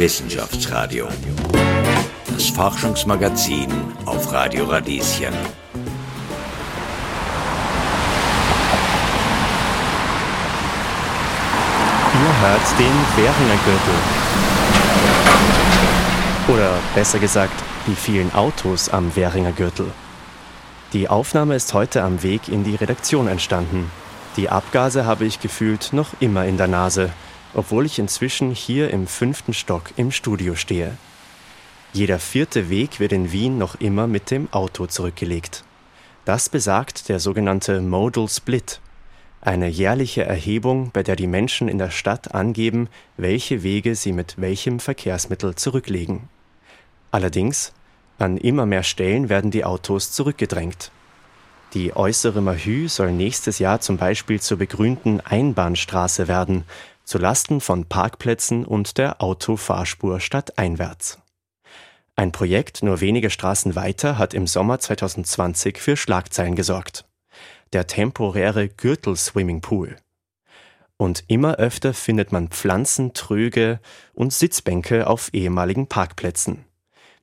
[0.00, 1.08] Wissenschaftsradio.
[2.32, 3.68] Das Forschungsmagazin
[4.06, 5.34] auf Radio Radieschen.
[12.14, 13.94] Ihr hört den Währinger Gürtel.
[16.48, 19.92] Oder besser gesagt, die vielen Autos am Währinger Gürtel.
[20.94, 23.90] Die Aufnahme ist heute am Weg in die Redaktion entstanden.
[24.38, 27.10] Die Abgase habe ich gefühlt noch immer in der Nase,
[27.54, 30.96] obwohl ich inzwischen hier im fünften Stock im Studio stehe.
[31.92, 35.64] Jeder vierte Weg wird in Wien noch immer mit dem Auto zurückgelegt.
[36.24, 38.80] Das besagt der sogenannte Modal Split,
[39.42, 44.40] eine jährliche Erhebung, bei der die Menschen in der Stadt angeben, welche Wege sie mit
[44.40, 46.28] welchem Verkehrsmittel zurücklegen.
[47.10, 47.72] Allerdings
[48.18, 50.90] an immer mehr Stellen werden die Autos zurückgedrängt.
[51.72, 56.64] Die äußere Mahü soll nächstes Jahr zum Beispiel zur begrünten Einbahnstraße werden,
[57.10, 61.18] zu Lasten von Parkplätzen und der Autofahrspur stadteinwärts.
[62.14, 67.04] Ein Projekt nur wenige Straßen weiter hat im Sommer 2020 für Schlagzeilen gesorgt.
[67.72, 69.96] Der temporäre Gürtel-Swimmingpool.
[70.98, 73.80] Und immer öfter findet man Pflanzen, Tröge
[74.14, 76.64] und Sitzbänke auf ehemaligen Parkplätzen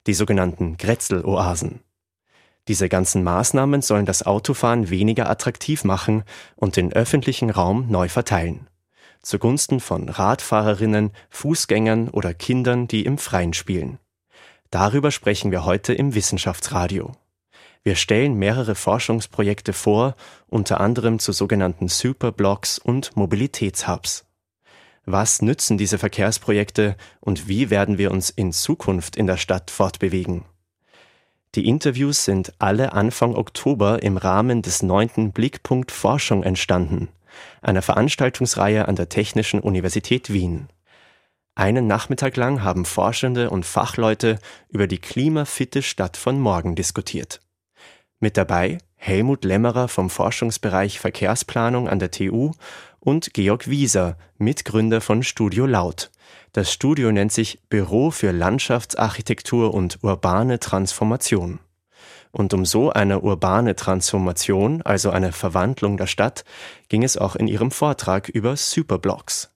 [0.06, 1.81] die sogenannten Grätzl-Oasen.
[2.67, 6.23] Diese ganzen Maßnahmen sollen das Autofahren weniger attraktiv machen
[6.58, 8.67] und den öffentlichen Raum neu verteilen.
[9.22, 14.00] Zugunsten von Radfahrerinnen, Fußgängern oder Kindern, die im Freien spielen.
[14.72, 17.14] Darüber sprechen wir heute im Wissenschaftsradio.
[17.84, 20.16] Wir stellen mehrere Forschungsprojekte vor,
[20.48, 24.26] unter anderem zu sogenannten Superblocks und Mobilitätshubs.
[25.06, 30.44] Was nützen diese Verkehrsprojekte und wie werden wir uns in Zukunft in der Stadt fortbewegen?
[31.56, 37.08] Die Interviews sind alle Anfang Oktober im Rahmen des neunten Blickpunkt Forschung entstanden,
[37.62, 40.70] einer Veranstaltungsreihe an der Technischen Universität Wien.
[41.56, 47.42] Einen Nachmittag lang haben Forschende und Fachleute über die klimafitte Stadt von morgen diskutiert.
[48.20, 52.52] Mit dabei Helmut Lämmerer vom Forschungsbereich Verkehrsplanung an der TU
[53.00, 56.12] und Georg Wieser, Mitgründer von Studio Laut.
[56.52, 61.59] Das Studio nennt sich Büro für Landschaftsarchitektur und urbane Transformation.
[62.38, 66.46] Und um so eine urbane Transformation, also eine Verwandlung der Stadt,
[66.88, 69.50] ging es auch in ihrem Vortrag über Superblocks.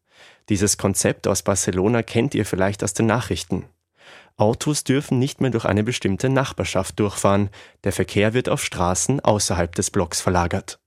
[0.49, 3.65] Dieses Konzept aus Barcelona kennt ihr vielleicht aus den Nachrichten.
[4.35, 7.51] Autos dürfen nicht mehr durch eine bestimmte Nachbarschaft durchfahren,
[7.83, 10.79] der Verkehr wird auf Straßen außerhalb des Blocks verlagert.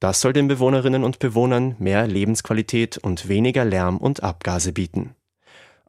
[0.00, 5.14] Das soll den Bewohnerinnen und Bewohnern mehr Lebensqualität und weniger Lärm und Abgase bieten.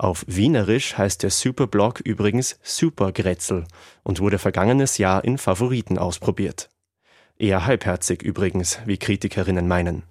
[0.02, 3.66] Auf Wienerisch heißt der Superblock übrigens Supergrätzel
[4.04, 6.70] und wurde vergangenes Jahr in Favoriten ausprobiert.
[7.38, 10.04] Eher halbherzig übrigens, wie Kritikerinnen meinen.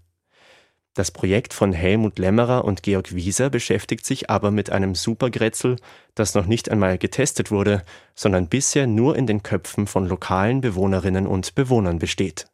[0.92, 5.76] Das Projekt von Helmut Lämmerer und Georg Wieser beschäftigt sich aber mit einem Supergrätzel,
[6.14, 7.82] das noch nicht einmal getestet wurde,
[8.14, 12.46] sondern bisher nur in den Köpfen von lokalen Bewohnerinnen und Bewohnern besteht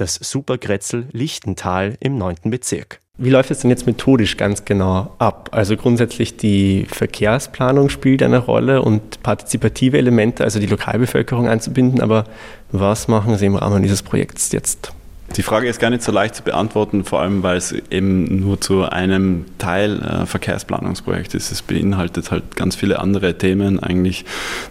[0.00, 2.36] das Supergrätzel Lichtental im 9.
[2.44, 3.02] Bezirk.
[3.22, 5.50] Wie läuft es denn jetzt methodisch ganz genau ab?
[5.52, 12.24] Also grundsätzlich die Verkehrsplanung spielt eine Rolle und partizipative Elemente, also die Lokalbevölkerung einzubinden, aber
[12.72, 14.94] was machen Sie im Rahmen dieses Projekts jetzt?
[15.36, 18.60] Die Frage ist gar nicht so leicht zu beantworten, vor allem weil es eben nur
[18.60, 21.52] zu einem Teil äh, Verkehrsplanungsprojekt ist.
[21.52, 23.78] Es beinhaltet halt ganz viele andere Themen.
[23.78, 24.24] Eigentlich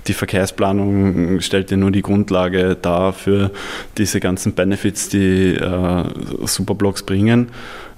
[0.08, 3.52] die Verkehrsplanung stellt ja nur die Grundlage dar für
[3.98, 6.04] diese ganzen Benefits, die äh,
[6.46, 7.52] Superblocks bringen.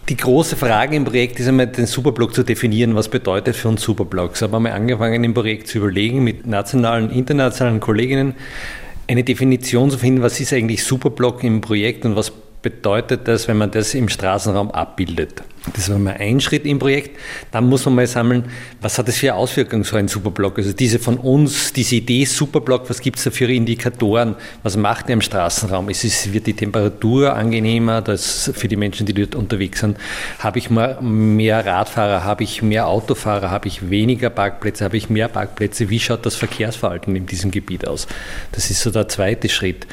[0.10, 2.96] Die große Frage im Projekt ist einmal, den Superblock zu definieren.
[2.96, 4.44] Was bedeutet für uns Superblocks?
[4.44, 8.34] Aber haben wir angefangen, im Projekt zu überlegen mit nationalen, internationalen Kolleginnen,
[9.08, 12.32] eine Definition zu finden, was ist eigentlich Superblock im Projekt und was
[12.62, 15.44] bedeutet das, wenn man das im Straßenraum abbildet.
[15.76, 17.20] Das war mal ein Schritt im Projekt.
[17.52, 18.46] Dann muss man mal sammeln,
[18.82, 20.58] was hat das für Auswirkungen, so ein Superblock?
[20.58, 24.36] Also diese von uns, diese Idee Superblock, was gibt es da für Indikatoren?
[24.64, 25.90] Was macht der im Straßenraum?
[25.90, 29.98] Es, wird die Temperatur angenehmer das für die Menschen, die dort unterwegs sind?
[30.40, 32.24] Habe ich mehr Radfahrer?
[32.24, 33.52] Habe ich mehr Autofahrer?
[33.52, 34.84] Habe ich weniger Parkplätze?
[34.84, 35.92] Habe ich mehr Parkplätze?
[35.92, 38.08] Wie schaut das Verkehrsverhalten in diesem Gebiet aus?
[38.52, 39.86] Das ist so der zweite Schritt.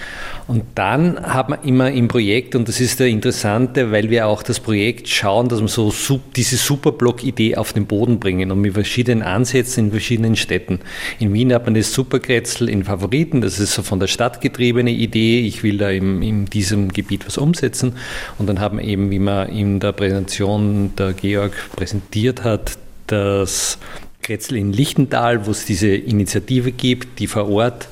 [0.47, 4.43] Und dann hat man immer im Projekt, und das ist der Interessante, weil wir auch
[4.43, 8.75] das Projekt schauen, dass dass wir so diese Superblock-Idee auf den Boden bringen und mit
[8.75, 10.81] verschiedenen Ansätzen in verschiedenen Städten.
[11.19, 14.91] In Wien hat man das Superkretzel in Favoriten, das ist so von der Stadt getriebene
[14.91, 17.95] Idee, ich will da in, in diesem Gebiet was umsetzen.
[18.39, 23.79] Und dann haben eben, wie man in der Präsentation der Georg präsentiert hat, das
[24.23, 27.89] Kretzel in Lichtental, wo es diese Initiative gibt, die vor Ort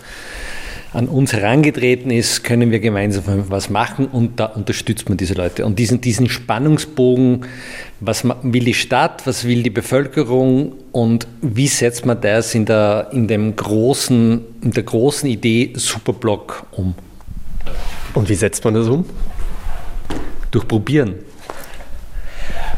[0.97, 5.67] an uns herangetreten ist, können wir gemeinsam was machen und da unterstützt man diese Leute.
[5.67, 7.45] Und diesen, diesen Spannungsbogen,
[8.01, 13.11] was will die Stadt, was will die Bevölkerung und wie setzt man das in der,
[13.13, 16.95] in dem großen, in der großen Idee Superblock um?
[18.15, 19.05] Und wie setzt man das um?
[20.51, 21.17] Durch Probieren.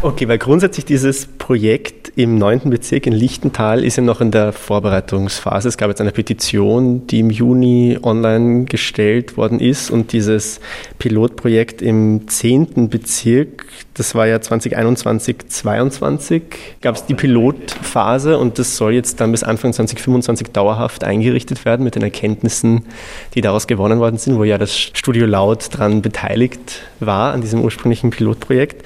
[0.03, 2.63] Okay, weil grundsätzlich dieses Projekt im 9.
[2.65, 5.69] Bezirk in Lichtental ist ja noch in der Vorbereitungsphase.
[5.69, 10.59] Es gab jetzt eine Petition, die im Juni online gestellt worden ist und dieses
[10.99, 12.89] Pilotprojekt im 10.
[12.89, 16.43] Bezirk, das war ja 2021, 2022,
[16.81, 21.85] gab es die Pilotphase und das soll jetzt dann bis Anfang 2025 dauerhaft eingerichtet werden
[21.85, 22.87] mit den Erkenntnissen,
[23.35, 27.63] die daraus gewonnen worden sind, wo ja das Studio Laut daran beteiligt war an diesem
[27.63, 28.85] ursprünglichen Pilotprojekt.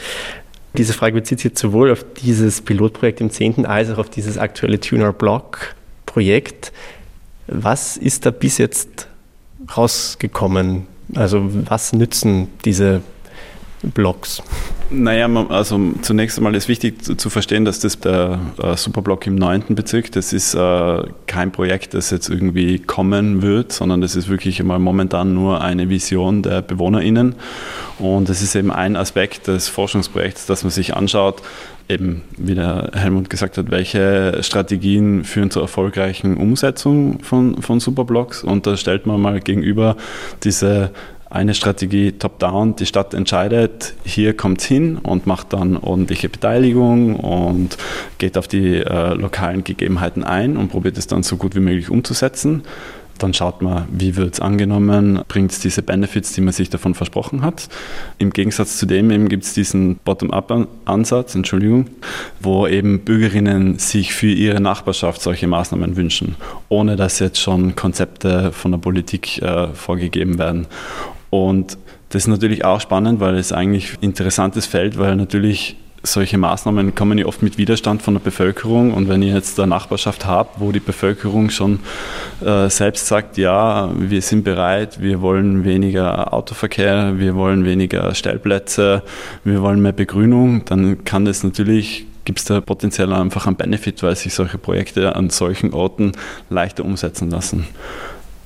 [0.76, 3.66] Diese Frage bezieht sich sowohl auf dieses Pilotprojekt im 10.
[3.66, 5.74] als auch auf dieses aktuelle Tuner Block
[6.06, 6.72] Projekt.
[7.46, 9.08] Was ist da bis jetzt
[9.76, 10.86] rausgekommen?
[11.14, 13.02] Also was nützen diese
[13.82, 14.43] Blocks?
[14.90, 19.64] Naja, also zunächst einmal ist wichtig zu, verstehen, dass das der äh, Superblock im 9.
[19.70, 24.61] Bezirk, das ist äh, kein Projekt, das jetzt irgendwie kommen wird, sondern das ist wirklich
[24.61, 27.37] einmal momentan nur eine Vision der BewohnerInnen.
[27.99, 31.43] Und das ist eben ein Aspekt des Forschungsprojekts, dass man sich anschaut,
[31.88, 38.44] eben, wie der Helmut gesagt hat, welche Strategien führen zur erfolgreichen Umsetzung von, von Superblocks.
[38.44, 39.96] Und da stellt man mal gegenüber
[40.43, 40.90] diese
[41.32, 47.17] eine Strategie top-down, die Stadt entscheidet, hier kommt es hin und macht dann ordentliche Beteiligung
[47.17, 47.79] und
[48.19, 51.88] geht auf die äh, lokalen Gegebenheiten ein und probiert es dann so gut wie möglich
[51.88, 52.62] umzusetzen.
[53.19, 56.94] Dann schaut man, wie wird es angenommen, bringt es diese Benefits, die man sich davon
[56.94, 57.69] versprochen hat.
[58.19, 61.87] Im Gegensatz zu dem gibt es diesen Bottom-up-Ansatz, Entschuldigung,
[62.40, 66.37] wo eben Bürgerinnen sich für ihre Nachbarschaft solche Maßnahmen wünschen,
[66.69, 70.67] ohne dass jetzt schon Konzepte von der Politik äh, vorgegeben werden.
[71.32, 71.79] Und
[72.11, 76.94] das ist natürlich auch spannend, weil es eigentlich ein interessantes Feld, weil natürlich solche Maßnahmen
[76.94, 78.93] kommen ja oft mit Widerstand von der Bevölkerung.
[78.93, 81.81] Und wenn ihr jetzt eine Nachbarschaft habt, wo die Bevölkerung schon
[82.44, 89.02] äh, selbst sagt, ja, wir sind bereit, wir wollen weniger Autoverkehr, wir wollen weniger Stellplätze,
[89.43, 94.00] wir wollen mehr Begrünung, dann kann das natürlich gibt es da potenziell einfach einen Benefit,
[94.05, 96.12] weil sich solche Projekte an solchen Orten
[96.50, 97.67] leichter umsetzen lassen.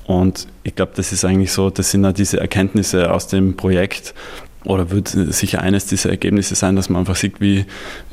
[0.06, 4.14] Und ich glaube, das ist eigentlich so, das sind ja diese Erkenntnisse aus dem Projekt
[4.66, 7.64] oder wird sicher eines dieser Ergebnisse sein, dass man einfach sieht, wie,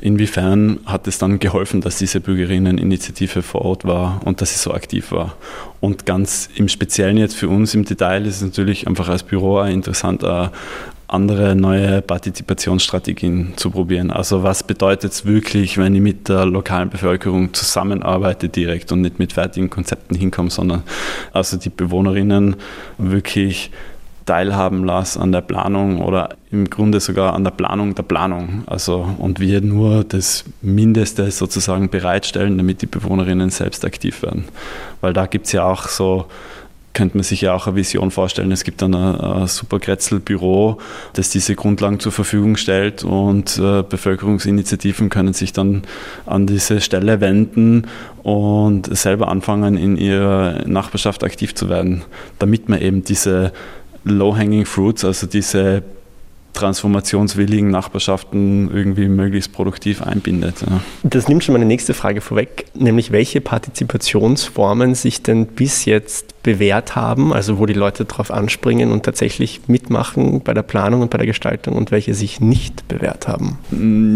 [0.02, 4.72] inwiefern hat es dann geholfen, dass diese Bürgerinneninitiative vor Ort war und dass sie so
[4.72, 5.36] aktiv war.
[5.82, 9.60] Und ganz im Speziellen jetzt für uns im Detail ist es natürlich einfach als Büro
[9.60, 10.24] auch interessant,
[11.08, 14.10] andere neue Partizipationsstrategien zu probieren.
[14.12, 19.20] Also was bedeutet es wirklich, wenn ich mit der lokalen Bevölkerung zusammenarbeite direkt und nicht
[19.20, 20.84] mit fertigen Konzepten hinkomme, sondern
[21.34, 22.56] also die Bewohnerinnen
[22.98, 23.72] wirklich
[24.26, 28.64] teilhaben lasse an der Planung oder im Grunde sogar an der Planung der Planung.
[28.66, 34.46] Also und wir nur das Mindeste sozusagen bereitstellen, damit die Bewohnerinnen selbst aktiv werden.
[35.02, 36.26] Weil da gibt es ja auch so
[36.94, 38.52] könnte man sich ja auch eine Vision vorstellen.
[38.52, 40.78] Es gibt dann ein, ein super Grätzl-Büro,
[41.14, 45.84] das diese Grundlagen zur Verfügung stellt und äh, Bevölkerungsinitiativen können sich dann
[46.26, 47.88] an diese Stelle wenden
[48.22, 52.04] und selber anfangen, in ihrer Nachbarschaft aktiv zu werden,
[52.40, 53.52] damit man eben diese
[54.06, 55.84] Low-Hanging Fruits, also diese
[56.54, 60.62] transformationswilligen Nachbarschaften irgendwie möglichst produktiv einbindet.
[60.62, 60.82] Ja.
[61.02, 66.96] Das nimmt schon meine nächste Frage vorweg, nämlich welche Partizipationsformen sich denn bis jetzt bewährt
[66.96, 71.18] haben, also wo die Leute darauf anspringen und tatsächlich mitmachen bei der Planung und bei
[71.18, 73.58] der Gestaltung und welche sich nicht bewährt haben?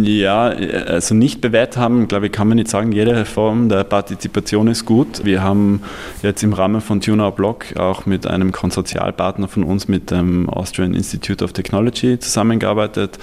[0.03, 2.91] Ja, also nicht bewährt haben, glaube ich, kann man nicht sagen.
[2.91, 5.23] Jede Form der Partizipation ist gut.
[5.23, 5.81] Wir haben
[6.21, 10.93] jetzt im Rahmen von TuneOut Block auch mit einem Konsortialpartner von uns, mit dem Austrian
[10.93, 13.19] Institute of Technology, zusammengearbeitet.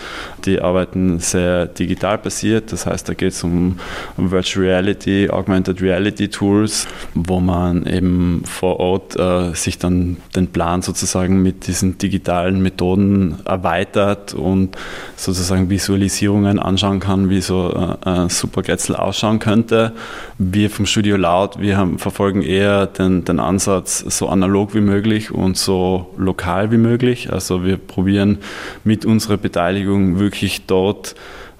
[0.47, 3.79] Die arbeiten sehr digital basiert, das heißt, da geht es um
[4.17, 10.49] Virtual Reality, Augmented Reality Tools, wo man eben vor Ort Cloud äh, sich dann den
[10.49, 14.77] Plan sozusagen mit diesen digitalen Methoden erweitert und
[15.17, 19.93] sozusagen Visualisierungen anschauen kann, wie so äh, ein Supergrätzl ausschauen könnte.
[20.39, 25.31] Wir vom Studio Laut, wir haben, verfolgen eher den, den Ansatz so analog wie möglich
[25.31, 27.33] und so lokal wie möglich.
[27.33, 28.39] Also wir probieren
[28.85, 31.15] mit unserer Beteiligung wirklich dort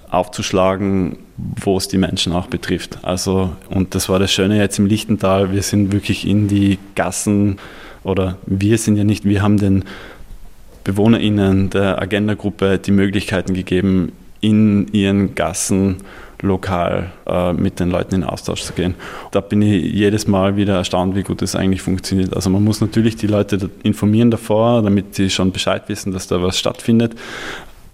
[0.09, 2.99] aufzuschlagen, wo es die Menschen auch betrifft.
[3.01, 7.57] Also, und das war das Schöne jetzt im Lichtental, wir sind wirklich in die Gassen
[8.03, 9.83] oder wir sind ja nicht, wir haben den
[10.83, 15.97] BewohnerInnen der Agenda-Gruppe die Möglichkeiten gegeben, in ihren Gassen
[16.41, 18.93] lokal äh, mit den Leuten in Austausch zu gehen.
[19.31, 22.35] Da bin ich jedes Mal wieder erstaunt, wie gut das eigentlich funktioniert.
[22.35, 26.41] Also man muss natürlich die Leute informieren davor, damit sie schon Bescheid wissen, dass da
[26.41, 27.15] was stattfindet.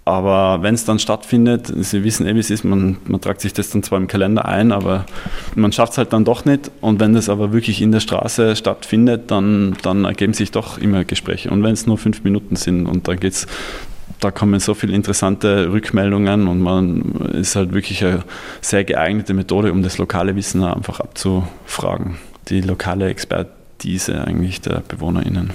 [0.04, 3.52] Aber wenn es dann stattfindet, Sie wissen eh, wie es ist, man, man tragt sich
[3.52, 5.06] das dann zwar im Kalender ein, aber
[5.54, 6.72] man schafft es halt dann doch nicht.
[6.80, 11.04] Und wenn das aber wirklich in der Straße stattfindet, dann, dann ergeben sich doch immer
[11.04, 11.50] Gespräche.
[11.50, 13.46] Und wenn es nur fünf Minuten sind und dann geht's
[14.22, 18.22] da kommen so viele interessante Rückmeldungen und man ist halt wirklich eine
[18.60, 22.18] sehr geeignete Methode, um das lokale Wissen einfach abzufragen.
[22.48, 25.50] Die lokale Expertise eigentlich der BewohnerInnen.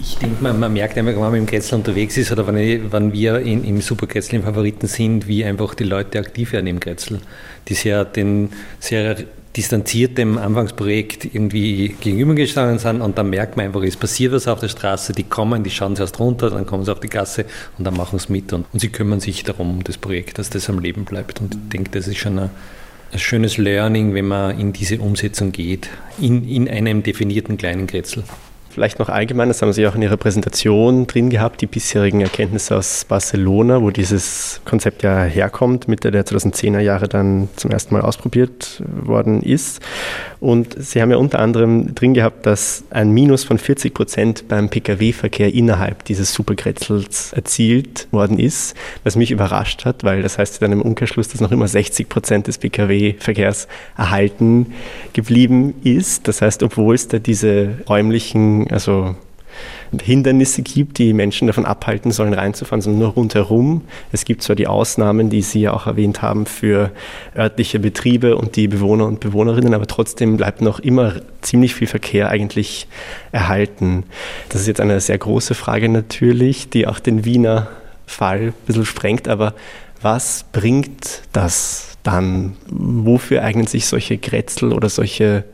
[0.00, 3.12] Ich denke, man, man merkt einfach, wenn man dem Kretzel unterwegs ist oder wenn, wenn
[3.12, 7.20] wir in, im Superkretzel im Favoriten sind, wie einfach die Leute aktiv werden im Kretzel.
[7.68, 9.16] Die sehr, den, sehr
[9.56, 14.60] distanziert dem Anfangsprojekt irgendwie gegenübergestanden sind und dann merkt man einfach, es passiert was auf
[14.60, 17.46] der Straße, die kommen, die schauen zuerst runter, dann kommen sie auf die Gasse
[17.78, 20.68] und dann machen sie mit und, und sie kümmern sich darum, das Projekt, dass das
[20.68, 21.40] am Leben bleibt.
[21.40, 22.50] Und ich denke, das ist schon ein,
[23.12, 25.88] ein schönes Learning, wenn man in diese Umsetzung geht,
[26.20, 28.24] in, in einem definierten kleinen Kretzel.
[28.76, 32.76] Vielleicht noch allgemein, das haben Sie auch in Ihrer Präsentation drin gehabt, die bisherigen Erkenntnisse
[32.76, 38.02] aus Barcelona, wo dieses Konzept ja herkommt, Mitte der 2010er Jahre dann zum ersten Mal
[38.02, 39.80] ausprobiert worden ist.
[40.40, 44.68] Und Sie haben ja unter anderem drin gehabt, dass ein Minus von 40 Prozent beim
[44.68, 50.72] Pkw-Verkehr innerhalb dieses Superkretzels erzielt worden ist, was mich überrascht hat, weil das heißt dann
[50.72, 54.74] im Umkehrschluss, dass noch immer 60 Prozent des Pkw-Verkehrs erhalten
[55.14, 56.28] geblieben ist.
[56.28, 59.14] Das heißt, obwohl es da diese räumlichen also
[60.02, 63.82] Hindernisse gibt, die Menschen davon abhalten sollen, reinzufahren, sondern nur rundherum.
[64.12, 66.90] Es gibt zwar die Ausnahmen, die Sie ja auch erwähnt haben, für
[67.36, 72.28] örtliche Betriebe und die Bewohner und Bewohnerinnen, aber trotzdem bleibt noch immer ziemlich viel Verkehr
[72.28, 72.88] eigentlich
[73.32, 74.04] erhalten.
[74.48, 77.68] Das ist jetzt eine sehr große Frage natürlich, die auch den Wiener
[78.06, 79.54] Fall ein bisschen sprengt, aber
[80.02, 82.56] was bringt das dann?
[82.68, 85.44] Wofür eignen sich solche Grätzel oder solche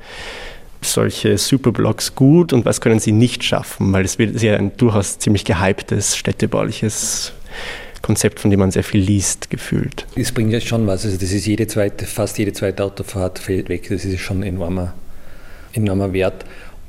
[0.84, 3.92] solche Superblocks gut und was können sie nicht schaffen?
[3.92, 7.32] Weil es ist ja ein durchaus ziemlich gehyptes städtebauliches
[8.02, 10.06] Konzept, von dem man sehr viel liest, gefühlt.
[10.16, 11.04] Es bringt ja schon was.
[11.04, 13.88] Also das ist jede zweite, fast jede zweite Autofahrt fällt weg.
[13.88, 14.94] Das ist schon ein enormer,
[15.72, 16.44] enormer Wert.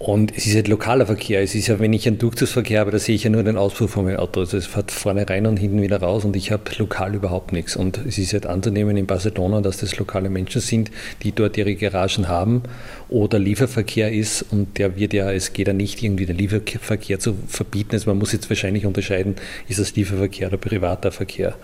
[0.05, 1.41] Und es ist halt lokaler Verkehr.
[1.41, 3.87] Es ist ja, wenn ich einen Durchzugsverkehr habe, da sehe ich ja nur den Ausfuhr
[3.87, 4.41] von meinem Auto.
[4.41, 7.77] Also es fährt vorne rein und hinten wieder raus und ich habe lokal überhaupt nichts.
[7.77, 10.91] Und es ist halt anzunehmen in Barcelona, dass das lokale Menschen sind,
[11.21, 12.63] die dort ihre Garagen haben
[13.07, 17.35] oder Lieferverkehr ist und der wird ja, es geht ja nicht irgendwie den Lieferverkehr zu
[17.47, 17.91] verbieten.
[17.93, 19.35] Also man muss jetzt wahrscheinlich unterscheiden,
[19.69, 21.55] ist das Lieferverkehr oder privater Verkehr.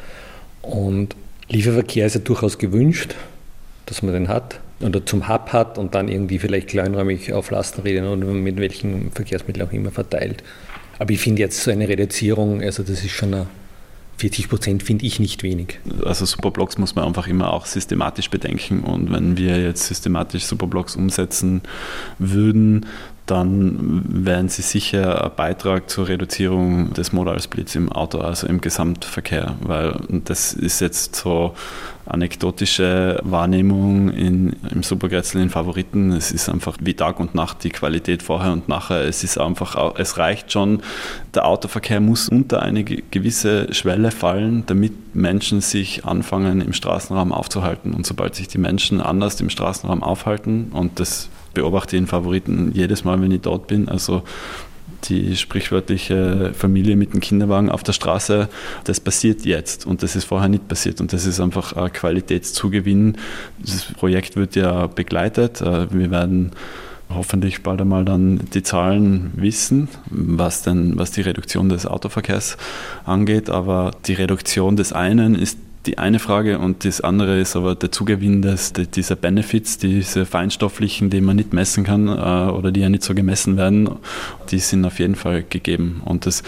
[0.62, 1.13] Und
[1.50, 3.15] Lieferverkehr ist ja durchaus gewünscht,
[3.86, 8.05] dass man den hat oder zum Hub hat und dann irgendwie vielleicht kleinräumig auf Lastenrädern
[8.24, 10.43] oder mit welchen Verkehrsmitteln auch immer verteilt.
[11.00, 13.48] Aber ich finde jetzt so eine Reduzierung, also das ist schon eine
[14.19, 15.79] 40 Prozent finde ich nicht wenig.
[16.03, 18.81] Also Superblocks muss man einfach immer auch systematisch bedenken.
[18.81, 21.62] Und wenn wir jetzt systematisch Superblocks umsetzen
[22.17, 22.86] würden,
[23.29, 28.59] dann wären sie sicher ein Beitrag zur Reduzierung des Modal Splits im Auto, also im
[28.59, 31.53] Gesamtverkehr, weil das ist jetzt so
[32.09, 36.12] anekdotische Wahrnehmung in, im Supergrätzl in Favoriten.
[36.12, 39.01] Es ist einfach wie Tag und Nacht die Qualität vorher und nachher.
[39.01, 40.81] Es ist einfach, es reicht schon,
[41.36, 47.93] der Autoverkehr muss unter eine gewisse Schwelle fallen, damit Menschen sich anfangen, im Straßenraum aufzuhalten.
[47.93, 53.03] Und sobald sich die Menschen anders im Straßenraum aufhalten, und das beobachte in Favoriten jedes
[53.03, 54.24] Mal, wenn ich dort bin, also
[55.06, 58.50] die sprichwörtliche Familie mit dem Kinderwagen auf der Straße,
[58.84, 63.18] das passiert jetzt und das ist vorher nicht passiert und das ist einfach ein Qualitätszugewinn.
[63.60, 65.62] Das Projekt wird ja begleitet.
[65.62, 66.51] Äh, wir werden
[67.10, 72.58] hoffentlich bald einmal dann die Zahlen wissen, was denn, was die Reduktion des Autoverkehrs
[73.06, 73.50] angeht.
[73.50, 77.91] Aber die Reduktion des einen ist die eine Frage und das andere ist aber der
[77.91, 82.89] Zugewinn des, dieser Benefits, diese feinstofflichen, die man nicht messen kann äh, oder die ja
[82.89, 83.89] nicht so gemessen werden,
[84.51, 86.01] die sind auf jeden Fall gegeben.
[86.03, 86.43] Und das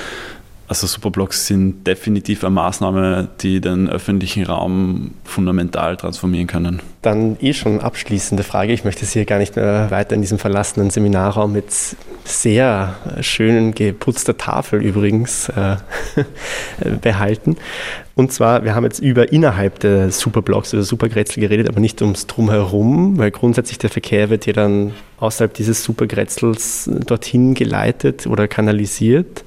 [0.71, 6.81] also Superblocks sind definitiv eine Maßnahme, die den öffentlichen Raum fundamental transformieren können.
[7.01, 8.71] Dann eh schon abschließende Frage.
[8.71, 11.65] Ich möchte Sie hier gar nicht mehr weiter in diesem verlassenen Seminarraum mit
[12.23, 15.75] sehr schön geputzter Tafel übrigens äh,
[17.01, 17.57] behalten.
[18.15, 22.27] Und zwar, wir haben jetzt über innerhalb der Superblocks oder Supergrätzl geredet, aber nicht ums
[22.27, 29.43] Drumherum, weil grundsätzlich der Verkehr wird ja dann außerhalb dieses Supergrätzls dorthin geleitet oder kanalisiert.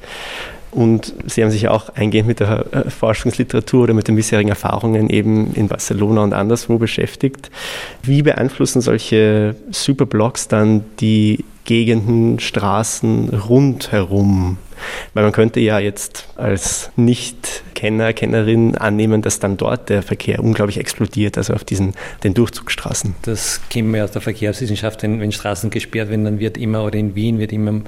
[0.75, 5.09] Und Sie haben sich auch eingehend mit der äh, Forschungsliteratur oder mit den bisherigen Erfahrungen
[5.09, 7.50] eben in Barcelona und anderswo beschäftigt.
[8.02, 14.59] Wie beeinflussen solche Superblocks dann die Gegenden, Straßen rundherum?
[15.14, 20.79] Weil man könnte ja jetzt als Nicht-Kenner, Kennerin annehmen, dass dann dort der Verkehr unglaublich
[20.79, 23.14] explodiert, also auf diesen den Durchzugsstraßen.
[23.23, 26.99] Das kennen wir aus der Verkehrswissenschaft, wenn, wenn Straßen gesperrt werden, dann wird immer, oder
[26.99, 27.81] in Wien wird immer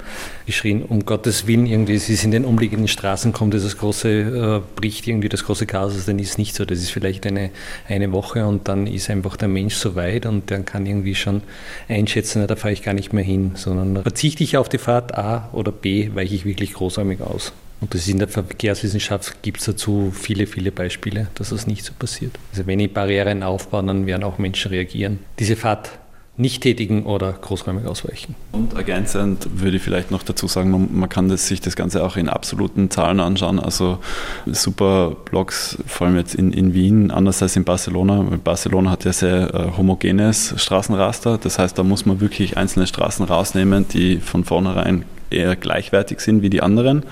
[0.45, 4.61] geschrien, um Gottes Willen, irgendwie, es ist in den umliegenden Straßen kommt das große, äh,
[4.75, 6.65] bricht irgendwie das große Chaos, also dann ist es nicht so.
[6.65, 7.49] Das ist vielleicht eine,
[7.87, 11.41] eine Woche und dann ist einfach der Mensch so weit und dann kann irgendwie schon
[11.87, 15.49] einschätzen, da fahre ich gar nicht mehr hin, sondern verzichte ich auf die Fahrt A
[15.53, 17.51] oder B, weiche ich wirklich großräumig aus.
[17.79, 21.85] Und das ist in der Verkehrswissenschaft gibt es dazu viele, viele Beispiele, dass das nicht
[21.85, 22.31] so passiert.
[22.51, 25.19] Also wenn ich Barrieren aufbaue, dann werden auch Menschen reagieren.
[25.37, 25.91] Diese Fahrt
[26.39, 28.35] nicht tätigen oder großräumig ausweichen.
[28.51, 32.03] Und ergänzend würde ich vielleicht noch dazu sagen, man, man kann das, sich das Ganze
[32.03, 33.59] auch in absoluten Zahlen anschauen.
[33.59, 33.97] Also
[34.45, 38.23] super Blogs, vor allem jetzt in, in Wien, anders als in Barcelona.
[38.43, 41.39] Barcelona hat ja sehr äh, homogenes Straßenraster.
[41.39, 46.41] Das heißt, da muss man wirklich einzelne Straßen rausnehmen, die von vornherein eher gleichwertig sind
[46.41, 47.03] wie die anderen.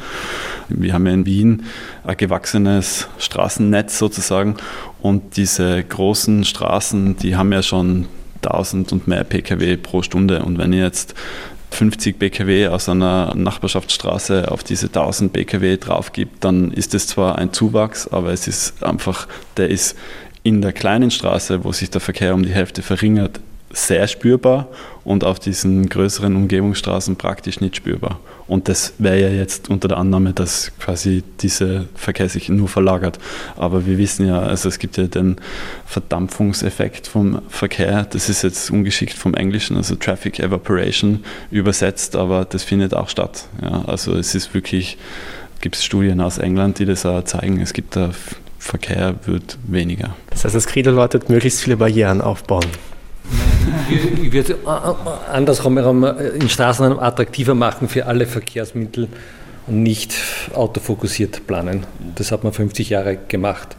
[0.69, 1.63] Wir haben ja in Wien
[2.03, 4.55] ein gewachsenes Straßennetz sozusagen
[5.01, 8.07] und diese großen Straßen, die haben ja schon
[8.43, 10.43] 1000 und mehr Pkw pro Stunde.
[10.43, 11.15] Und wenn ihr jetzt
[11.71, 17.37] 50 Pkw aus einer Nachbarschaftsstraße auf diese 1000 Pkw drauf gibt, dann ist es zwar
[17.37, 19.97] ein Zuwachs, aber es ist einfach, der ist
[20.43, 23.39] in der kleinen Straße, wo sich der Verkehr um die Hälfte verringert,
[23.75, 24.69] sehr spürbar
[25.03, 28.19] und auf diesen größeren Umgebungsstraßen praktisch nicht spürbar.
[28.47, 33.19] Und das wäre ja jetzt unter der Annahme, dass quasi dieser Verkehr sich nur verlagert.
[33.57, 35.37] Aber wir wissen ja, also es gibt ja den
[35.85, 38.05] Verdampfungseffekt vom Verkehr.
[38.09, 43.47] Das ist jetzt ungeschickt vom Englischen, also Traffic Evaporation übersetzt, aber das findet auch statt.
[43.61, 44.97] Ja, also es ist wirklich,
[45.59, 47.59] gibt es Studien aus England, die das auch zeigen.
[47.59, 48.11] Es gibt da
[48.57, 50.15] Verkehr wird weniger.
[50.31, 52.65] Das heißt, das Credo lautet, möglichst viele Barrieren aufbauen.
[53.89, 59.07] Ich würde äh, andersrum äh, in Straßen attraktiver machen für alle Verkehrsmittel
[59.67, 60.15] und nicht
[60.53, 61.85] autofokussiert planen.
[62.15, 63.75] Das hat man 50 Jahre gemacht.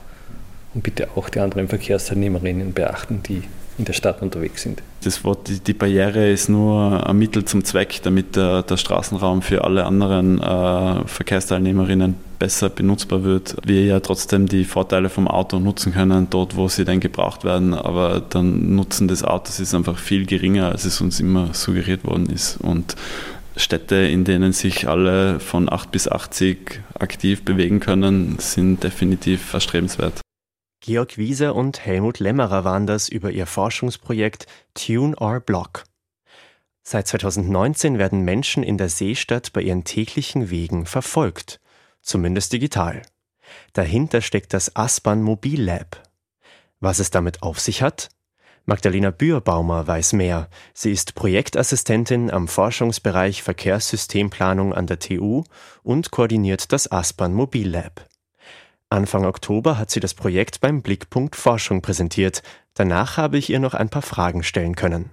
[0.75, 3.43] Und bitte auch die anderen Verkehrsteilnehmerinnen beachten, die
[3.79, 4.83] in der Stadt unterwegs sind.
[5.05, 9.43] Das Wort, die, die Barriere ist nur ein Mittel zum Zweck, damit der, der Straßenraum
[9.43, 13.57] für alle anderen äh, Verkehrsteilnehmerinnen besser benutzbar wird.
[13.65, 17.75] Wir ja trotzdem die Vorteile vom Auto nutzen können, dort wo sie dann gebraucht werden,
[17.75, 22.27] aber der Nutzen des Autos ist einfach viel geringer, als es uns immer suggeriert worden
[22.27, 22.59] ist.
[22.59, 22.97] Und
[23.57, 30.21] Städte, in denen sich alle von 8 bis 80 aktiv bewegen können, sind definitiv erstrebenswert.
[30.81, 35.85] Georg Wieser und Helmut Lämmerer waren das über ihr Forschungsprojekt Tune Our Block.
[36.83, 41.59] Seit 2019 werden Menschen in der Seestadt bei ihren täglichen Wegen verfolgt,
[42.07, 43.03] zumindest digital.
[43.73, 46.03] Dahinter steckt das Aspern Mobil Lab.
[46.81, 48.09] Was es damit auf sich hat?
[48.65, 50.49] Magdalena Bührbaumer weiß mehr.
[50.75, 55.45] Sie ist Projektassistentin am Forschungsbereich Verkehrssystemplanung an der TU
[55.85, 58.09] und koordiniert das Aspern Mobil Lab.
[58.89, 62.43] Anfang Oktober hat sie das Projekt beim Blickpunkt Forschung präsentiert.
[62.75, 65.11] Danach habe ich ihr noch ein paar Fragen stellen können.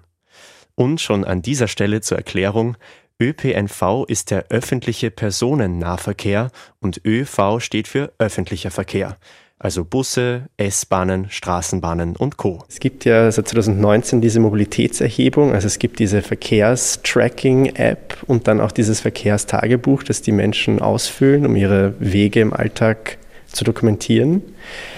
[0.75, 2.75] Und schon an dieser Stelle zur Erklärung,
[3.21, 6.49] ÖPNV ist der öffentliche Personennahverkehr
[6.80, 9.17] und ÖV steht für öffentlicher Verkehr.
[9.60, 12.65] Also Busse, S-Bahnen, Straßenbahnen und Co.
[12.67, 18.73] Es gibt ja seit 2019 diese Mobilitätserhebung, also es gibt diese Verkehrstracking-App und dann auch
[18.73, 24.41] dieses Verkehrstagebuch, das die Menschen ausfüllen, um ihre Wege im Alltag zu dokumentieren.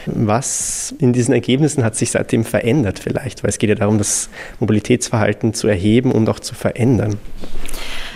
[0.05, 3.43] Was in diesen Ergebnissen hat sich seitdem verändert vielleicht?
[3.43, 7.17] Weil es geht ja darum, das Mobilitätsverhalten zu erheben und auch zu verändern.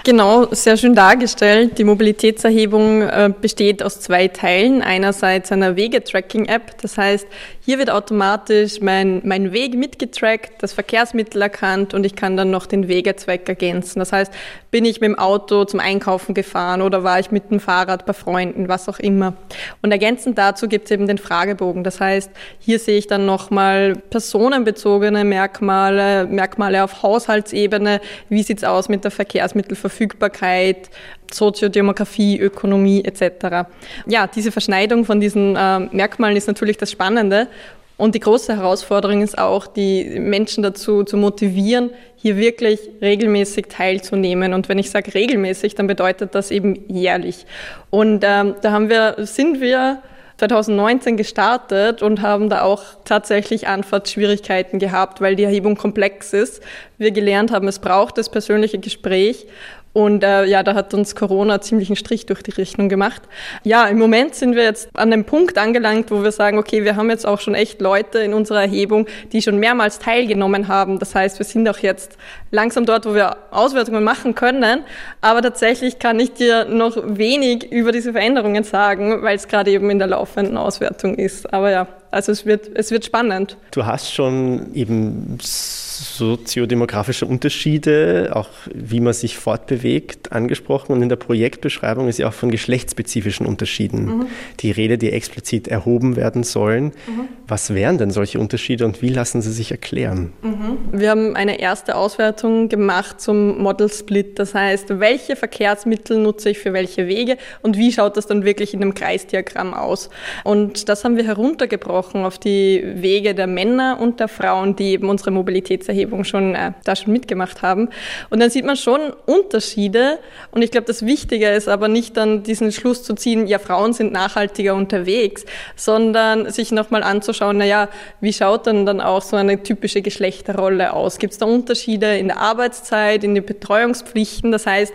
[0.05, 1.77] Genau, sehr schön dargestellt.
[1.77, 4.81] Die Mobilitätserhebung äh, besteht aus zwei Teilen.
[4.81, 7.27] Einerseits einer Wegetracking-App, das heißt,
[7.69, 12.65] hier wird automatisch mein, mein Weg mitgetrackt, das Verkehrsmittel erkannt und ich kann dann noch
[12.65, 13.99] den Wegezweck ergänzen.
[13.99, 14.33] Das heißt,
[14.71, 18.13] bin ich mit dem Auto zum Einkaufen gefahren oder war ich mit dem Fahrrad bei
[18.13, 19.33] Freunden, was auch immer.
[19.81, 21.83] Und ergänzend dazu gibt es eben den Fragebogen.
[21.83, 28.01] Das heißt, hier sehe ich dann nochmal personenbezogene Merkmale, Merkmale auf Haushaltsebene.
[28.27, 30.89] Wie sieht's aus mit der Verkehrsmittelverfügbarkeit,
[31.31, 33.69] Soziodemografie, Ökonomie etc.
[34.05, 37.47] Ja, diese Verschneidung von diesen äh, Merkmalen ist natürlich das Spannende.
[37.95, 44.53] Und die große Herausforderung ist auch, die Menschen dazu zu motivieren, hier wirklich regelmäßig teilzunehmen.
[44.53, 47.45] Und wenn ich sage regelmäßig, dann bedeutet das eben jährlich.
[47.89, 50.01] Und ähm, da haben wir, sind wir
[50.39, 56.63] 2019 gestartet und haben da auch tatsächlich Antwortschwierigkeiten gehabt, weil die Erhebung komplex ist.
[56.97, 59.47] Wir gelernt haben, es braucht das persönliche Gespräch
[59.91, 63.23] Und äh, ja, da hat uns Corona ziemlich einen Strich durch die Rechnung gemacht.
[63.63, 66.95] Ja, im Moment sind wir jetzt an dem Punkt angelangt, wo wir sagen, okay, wir
[66.95, 70.99] haben jetzt auch schon echt Leute in unserer Erhebung, die schon mehrmals teilgenommen haben.
[70.99, 72.17] Das heißt, wir sind auch jetzt
[72.51, 74.83] langsam dort, wo wir Auswertungen machen können.
[75.21, 79.89] Aber tatsächlich kann ich dir noch wenig über diese Veränderungen sagen, weil es gerade eben
[79.89, 81.51] in der laufenden Auswertung ist.
[81.51, 83.57] Aber ja, also es wird, es wird spannend.
[83.71, 90.93] Du hast schon eben soziodemografische Unterschiede, auch wie man sich fortbewegt, angesprochen.
[90.93, 94.25] Und in der Projektbeschreibung ist ja auch von geschlechtsspezifischen Unterschieden mhm.
[94.61, 96.85] die Rede, die explizit erhoben werden sollen.
[96.85, 97.27] Mhm.
[97.47, 100.33] Was wären denn solche Unterschiede und wie lassen sie sich erklären?
[100.41, 100.77] Mhm.
[100.99, 104.39] Wir haben eine erste Auswertung gemacht zum Model Split.
[104.39, 108.73] Das heißt, welche Verkehrsmittel nutze ich für welche Wege und wie schaut das dann wirklich
[108.73, 110.09] in einem Kreisdiagramm aus?
[110.43, 115.09] Und das haben wir heruntergebrochen auf die Wege der Männer und der Frauen, die eben
[115.09, 117.89] unsere Mobilität Mobilitätserhebung schon äh, da schon mitgemacht haben.
[118.29, 120.19] Und dann sieht man schon Unterschiede.
[120.51, 123.93] Und ich glaube, das Wichtige ist aber nicht dann diesen Schluss zu ziehen, ja, Frauen
[123.93, 127.89] sind nachhaltiger unterwegs, sondern sich nochmal anzuschauen, naja,
[128.21, 131.17] wie schaut dann dann auch so eine typische Geschlechterrolle aus?
[131.19, 134.51] Gibt es da Unterschiede in der Arbeitszeit, in den Betreuungspflichten?
[134.51, 134.93] Das heißt,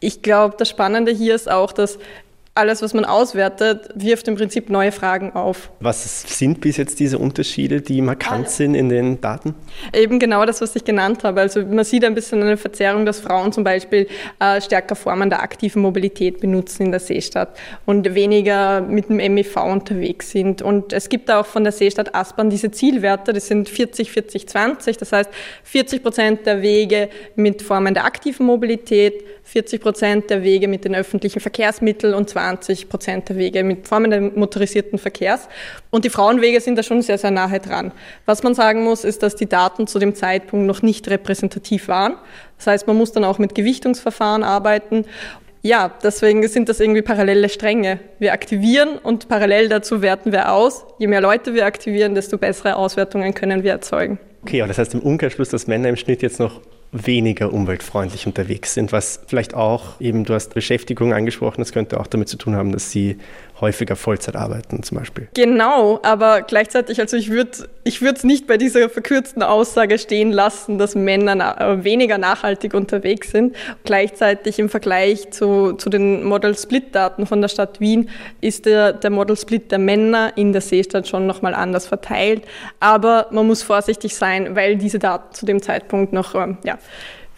[0.00, 1.98] ich glaube, das Spannende hier ist auch, dass
[2.54, 5.70] alles, was man auswertet, wirft im Prinzip neue Fragen auf.
[5.78, 9.54] Was sind bis jetzt diese Unterschiede, die markant ah, sind in den Daten?
[9.94, 11.40] Eben genau das, was ich genannt habe.
[11.40, 14.08] Also man sieht ein bisschen eine Verzerrung, dass Frauen zum Beispiel
[14.40, 19.56] äh, stärker Formen der aktiven Mobilität benutzen in der Seestadt und weniger mit dem MEV
[19.56, 20.60] unterwegs sind.
[20.60, 24.96] Und es gibt auch von der Seestadt Aspern diese Zielwerte, das sind 40, 40, 20.
[24.96, 25.30] Das heißt,
[25.62, 30.96] 40 Prozent der Wege mit Formen der aktiven Mobilität, 40 Prozent der Wege mit den
[30.96, 32.39] öffentlichen Verkehrsmitteln und 20
[32.88, 35.48] Prozent der Wege mit Formen des motorisierten Verkehrs.
[35.90, 37.92] Und die Frauenwege sind da schon sehr, sehr nahe dran.
[38.26, 42.16] Was man sagen muss, ist, dass die Daten zu dem Zeitpunkt noch nicht repräsentativ waren.
[42.58, 45.04] Das heißt, man muss dann auch mit Gewichtungsverfahren arbeiten.
[45.62, 48.00] Ja, deswegen sind das irgendwie parallele Stränge.
[48.18, 50.86] Wir aktivieren und parallel dazu werten wir aus.
[50.98, 54.18] Je mehr Leute wir aktivieren, desto bessere Auswertungen können wir erzeugen.
[54.42, 58.74] Okay, aber das heißt im Umkehrschluss, dass Männer im Schnitt jetzt noch weniger umweltfreundlich unterwegs
[58.74, 62.56] sind, was vielleicht auch eben, du hast Beschäftigung angesprochen, das könnte auch damit zu tun
[62.56, 63.18] haben, dass sie
[63.60, 65.28] häufiger Vollzeit arbeiten zum Beispiel.
[65.34, 70.78] Genau, aber gleichzeitig, also ich würde ich es nicht bei dieser verkürzten Aussage stehen lassen,
[70.78, 73.56] dass Männer na äh, weniger nachhaltig unterwegs sind.
[73.84, 79.70] Gleichzeitig im Vergleich zu, zu den Model-Split-Daten von der Stadt Wien ist der, der Model-Split
[79.70, 82.42] der Männer in der Seestadt schon nochmal anders verteilt.
[82.80, 86.78] Aber man muss vorsichtig sein, weil diese Daten zu dem Zeitpunkt noch ähm, ja,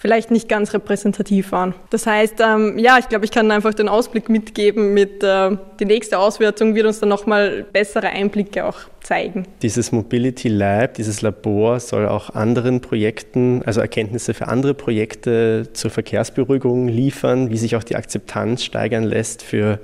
[0.03, 1.75] vielleicht nicht ganz repräsentativ waren.
[1.91, 5.85] Das heißt, ähm, ja, ich glaube, ich kann einfach den Ausblick mitgeben mit äh, die
[5.85, 9.47] nächste Auswertung wird uns dann nochmal bessere Einblicke auch zeigen.
[9.63, 15.93] Dieses Mobility Lab, dieses Labor soll auch anderen Projekten, also Erkenntnisse für andere Projekte zur
[15.93, 19.79] Verkehrsberuhigung liefern, wie sich auch die Akzeptanz steigern lässt für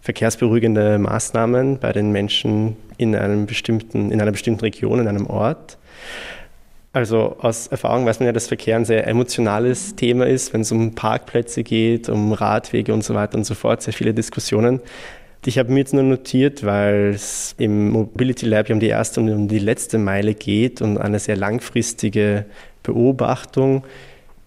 [0.00, 5.76] verkehrsberuhigende Maßnahmen bei den Menschen in, einem bestimmten, in einer bestimmten Region, in einem Ort.
[6.98, 10.72] Also aus Erfahrung weiß man ja, dass Verkehr ein sehr emotionales Thema ist, wenn es
[10.72, 14.80] um Parkplätze geht, um Radwege und so weiter und so fort, sehr viele Diskussionen.
[15.46, 19.30] Ich habe mir jetzt nur notiert, weil es im Mobility Lab um die erste und
[19.30, 22.46] um die letzte Meile geht und eine sehr langfristige
[22.82, 23.84] Beobachtung.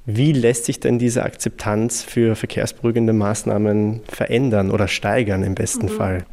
[0.05, 5.89] Wie lässt sich denn diese Akzeptanz für verkehrsberuhigende Maßnahmen verändern oder steigern im besten mhm.
[5.91, 6.25] Fall?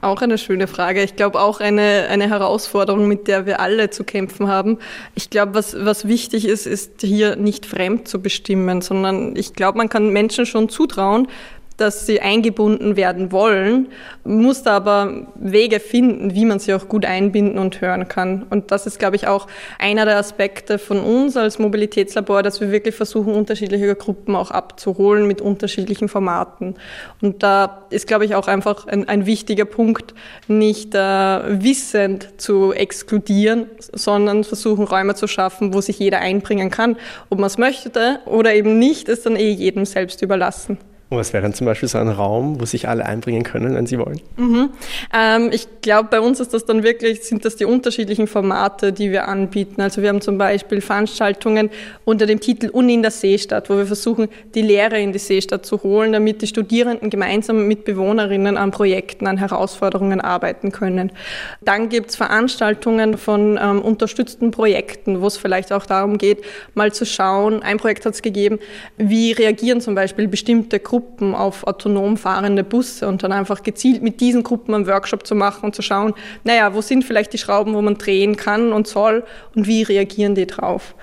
[0.00, 1.02] Auch eine schöne Frage.
[1.02, 4.78] Ich glaube auch eine, eine Herausforderung, mit der wir alle zu kämpfen haben.
[5.14, 9.78] Ich glaube, was, was wichtig ist, ist hier nicht fremd zu bestimmen, sondern ich glaube,
[9.78, 11.28] man kann Menschen schon zutrauen,
[11.76, 13.88] dass sie eingebunden werden wollen,
[14.24, 18.44] muss da aber Wege finden, wie man sie auch gut einbinden und hören kann.
[18.48, 19.46] Und das ist, glaube ich, auch
[19.78, 25.26] einer der Aspekte von uns als Mobilitätslabor, dass wir wirklich versuchen, unterschiedliche Gruppen auch abzuholen
[25.26, 26.76] mit unterschiedlichen Formaten.
[27.20, 30.14] Und da ist, glaube ich, auch einfach ein, ein wichtiger Punkt,
[30.48, 30.98] nicht äh,
[31.62, 36.96] wissend zu exkludieren, sondern versuchen, Räume zu schaffen, wo sich jeder einbringen kann.
[37.28, 40.78] Ob man es möchte oder eben nicht, ist dann eh jedem selbst überlassen.
[41.08, 43.86] Und was wäre dann zum Beispiel so ein Raum, wo sich alle einbringen können, wenn
[43.86, 44.20] sie wollen?
[44.36, 44.70] Mhm.
[45.14, 49.12] Ähm, ich glaube, bei uns ist das dann wirklich, sind das die unterschiedlichen Formate, die
[49.12, 49.80] wir anbieten.
[49.80, 51.70] Also wir haben zum Beispiel Veranstaltungen
[52.04, 55.64] unter dem Titel Uni in der Seestadt, wo wir versuchen, die Lehre in die Seestadt
[55.64, 61.12] zu holen, damit die Studierenden gemeinsam mit Bewohnerinnen an Projekten, an Herausforderungen arbeiten können.
[61.60, 66.42] Dann gibt es Veranstaltungen von ähm, unterstützten Projekten, wo es vielleicht auch darum geht,
[66.74, 68.58] mal zu schauen, ein Projekt hat es gegeben,
[68.96, 74.02] wie reagieren zum Beispiel bestimmte Gruppen Gruppen auf autonom fahrende Busse und dann einfach gezielt
[74.02, 77.38] mit diesen Gruppen einen Workshop zu machen und zu schauen, naja, wo sind vielleicht die
[77.38, 79.22] Schrauben, wo man drehen kann und soll
[79.54, 80.94] und wie reagieren die drauf.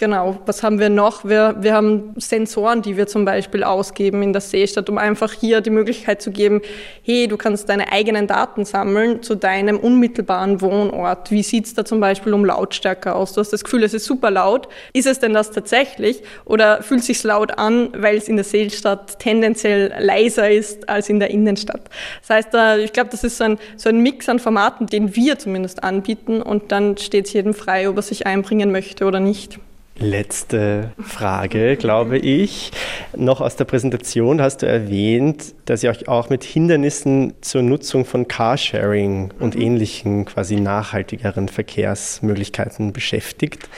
[0.00, 1.26] Genau, was haben wir noch?
[1.26, 5.60] Wir, wir haben Sensoren, die wir zum Beispiel ausgeben in der Seestadt, um einfach hier
[5.60, 6.62] die Möglichkeit zu geben,
[7.02, 11.30] hey, du kannst deine eigenen Daten sammeln zu deinem unmittelbaren Wohnort.
[11.30, 13.34] Wie sieht's da zum Beispiel um Lautstärke aus?
[13.34, 14.68] Du hast das Gefühl, es ist super laut.
[14.94, 16.22] Ist es denn das tatsächlich?
[16.46, 21.10] Oder fühlt es sich laut an, weil es in der Seestadt tendenziell leiser ist als
[21.10, 21.90] in der Innenstadt?
[22.26, 25.38] Das heißt, ich glaube, das ist so ein, so ein Mix an Formaten, den wir
[25.38, 29.60] zumindest anbieten und dann steht es jedem frei, ob er sich einbringen möchte oder nicht.
[30.00, 32.72] Letzte Frage, glaube ich.
[33.14, 38.06] Noch aus der Präsentation hast du erwähnt, dass ihr euch auch mit Hindernissen zur Nutzung
[38.06, 39.60] von Carsharing und mhm.
[39.60, 43.68] ähnlichen quasi nachhaltigeren Verkehrsmöglichkeiten beschäftigt.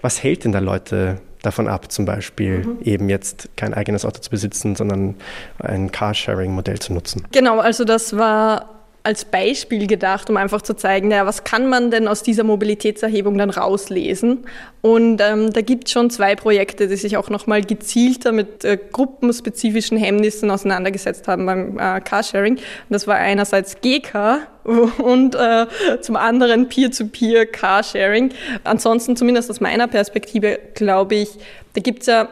[0.00, 2.78] Was hält denn da Leute davon ab, zum Beispiel mhm.
[2.82, 5.14] eben jetzt kein eigenes Auto zu besitzen, sondern
[5.58, 7.24] ein Carsharing-Modell zu nutzen?
[7.32, 8.75] Genau, also das war
[9.06, 13.38] als Beispiel gedacht, um einfach zu zeigen, naja, was kann man denn aus dieser Mobilitätserhebung
[13.38, 14.46] dann rauslesen?
[14.82, 18.76] Und ähm, da gibt es schon zwei Projekte, die sich auch nochmal gezielter mit äh,
[18.90, 22.54] gruppenspezifischen Hemmnissen auseinandergesetzt haben beim äh, Carsharing.
[22.54, 25.66] Und das war einerseits GK und äh,
[26.00, 28.32] zum anderen Peer-to-Peer Carsharing.
[28.64, 31.28] Ansonsten, zumindest aus meiner Perspektive, glaube ich,
[31.74, 32.28] da gibt es ja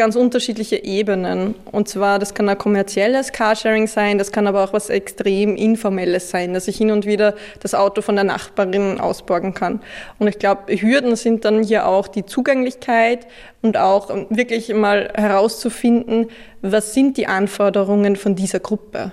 [0.00, 1.54] ganz unterschiedliche Ebenen.
[1.70, 6.30] Und zwar, das kann ein kommerzielles Carsharing sein, das kann aber auch was extrem Informelles
[6.30, 9.80] sein, dass ich hin und wieder das Auto von der Nachbarin ausborgen kann.
[10.18, 13.26] Und ich glaube, Hürden sind dann hier auch die Zugänglichkeit
[13.60, 16.28] und auch wirklich mal herauszufinden,
[16.62, 19.12] was sind die Anforderungen von dieser Gruppe.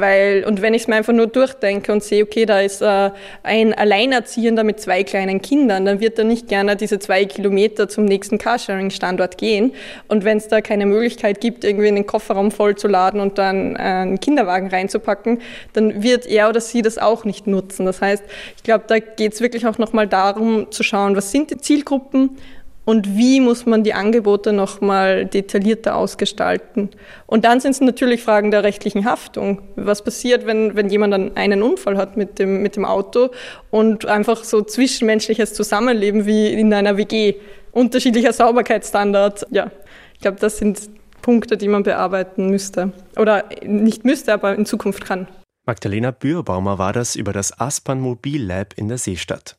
[0.00, 3.10] Weil, und wenn ich es mir einfach nur durchdenke und sehe, okay, da ist äh,
[3.42, 8.04] ein Alleinerziehender mit zwei kleinen Kindern, dann wird er nicht gerne diese zwei Kilometer zum
[8.04, 9.72] nächsten Carsharing-Standort gehen.
[10.08, 13.78] Und wenn es da keine Möglichkeit gibt, irgendwie in den Kofferraum vollzuladen und dann äh,
[13.78, 15.40] einen Kinderwagen reinzupacken,
[15.72, 17.86] dann wird er oder sie das auch nicht nutzen.
[17.86, 18.24] Das heißt,
[18.56, 22.38] ich glaube, da geht es wirklich auch nochmal darum zu schauen, was sind die Zielgruppen
[22.84, 26.90] und wie muss man die Angebote nochmal detaillierter ausgestalten.
[27.26, 29.62] Und dann sind es natürlich Fragen der rechtlichen Haftung.
[29.76, 33.30] Was passiert, wenn, wenn jemand dann einen Unfall hat mit dem, mit dem Auto
[33.70, 37.34] und einfach so zwischenmenschliches Zusammenleben wie in einer WG,
[37.72, 39.46] unterschiedlicher Sauberkeitsstandard.
[39.50, 39.70] Ja,
[40.14, 40.90] ich glaube, das sind
[41.22, 42.92] Punkte, die man bearbeiten müsste.
[43.16, 45.26] Oder nicht müsste, aber in Zukunft kann.
[45.66, 49.56] Magdalena Bührbaumer war das über das Aspern Mobil Lab in der Seestadt.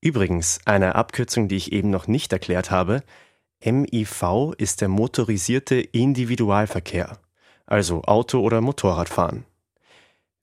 [0.00, 3.02] Übrigens, eine Abkürzung, die ich eben noch nicht erklärt habe,
[3.62, 7.18] MIV ist der motorisierte Individualverkehr,
[7.66, 9.44] also Auto- oder Motorradfahren.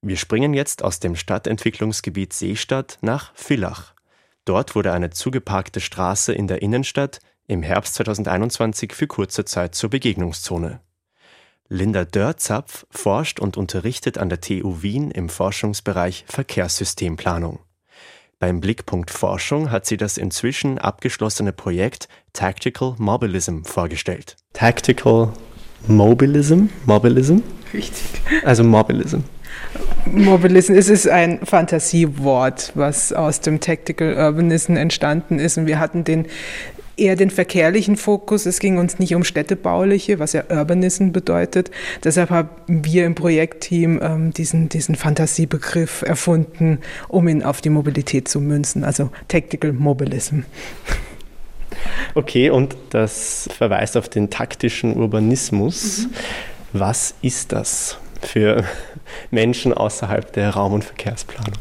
[0.00, 3.94] Wir springen jetzt aus dem Stadtentwicklungsgebiet Seestadt nach Villach.
[4.44, 7.18] Dort wurde eine zugeparkte Straße in der Innenstadt
[7.48, 10.80] im Herbst 2021 für kurze Zeit zur Begegnungszone.
[11.68, 17.58] Linda Dörzapf forscht und unterrichtet an der TU Wien im Forschungsbereich Verkehrssystemplanung.
[18.40, 24.36] Beim Blickpunkt Forschung hat sie das inzwischen abgeschlossene Projekt Tactical Mobilism vorgestellt.
[24.52, 25.32] Tactical
[25.88, 26.66] Mobilism?
[26.86, 27.38] Mobilism?
[27.74, 28.22] Richtig.
[28.44, 29.22] Also Mobilism.
[30.06, 35.58] Mobilism, es ist ein Fantasiewort, was aus dem Tactical Urbanism entstanden ist.
[35.58, 36.26] Und wir hatten den
[36.98, 38.46] eher den verkehrlichen Fokus.
[38.46, 41.70] Es ging uns nicht um städtebauliche, was ja Urbanism bedeutet.
[42.04, 48.28] Deshalb haben wir im Projektteam ähm, diesen, diesen Fantasiebegriff erfunden, um ihn auf die Mobilität
[48.28, 50.40] zu münzen, also Tactical Mobilism.
[52.14, 56.06] Okay, und das verweist auf den taktischen Urbanismus.
[56.06, 56.14] Mhm.
[56.72, 58.64] Was ist das für
[59.30, 61.54] Menschen außerhalb der Raum- und Verkehrsplanung?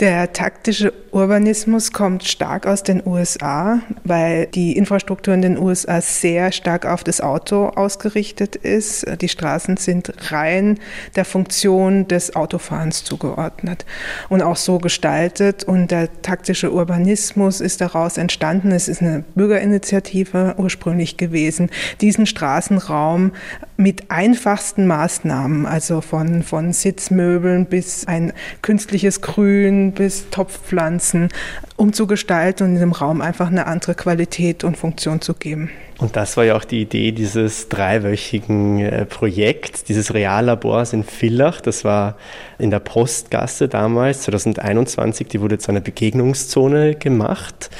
[0.00, 6.52] Der taktische Urbanismus kommt stark aus den USA, weil die Infrastruktur in den USA sehr
[6.52, 9.04] stark auf das Auto ausgerichtet ist.
[9.20, 10.78] Die Straßen sind rein
[11.16, 13.86] der Funktion des Autofahrens zugeordnet
[14.28, 15.64] und auch so gestaltet.
[15.64, 18.70] Und der taktische Urbanismus ist daraus entstanden.
[18.70, 23.32] Es ist eine Bürgerinitiative ursprünglich gewesen, diesen Straßenraum
[23.76, 28.32] mit einfachsten Maßnahmen, also von, von Sitzmöbeln bis ein
[28.62, 31.28] künstliches Grün bis Topfpflanzen
[31.76, 35.70] umzugestalten und dem Raum einfach eine andere Qualität und Funktion zu geben.
[35.98, 41.60] Und das war ja auch die Idee dieses dreiwöchigen äh, Projekts, dieses Reallabors in Villach.
[41.60, 42.16] Das war
[42.58, 45.26] in der Postgasse damals, 2021.
[45.26, 47.70] Die wurde zu einer Begegnungszone gemacht.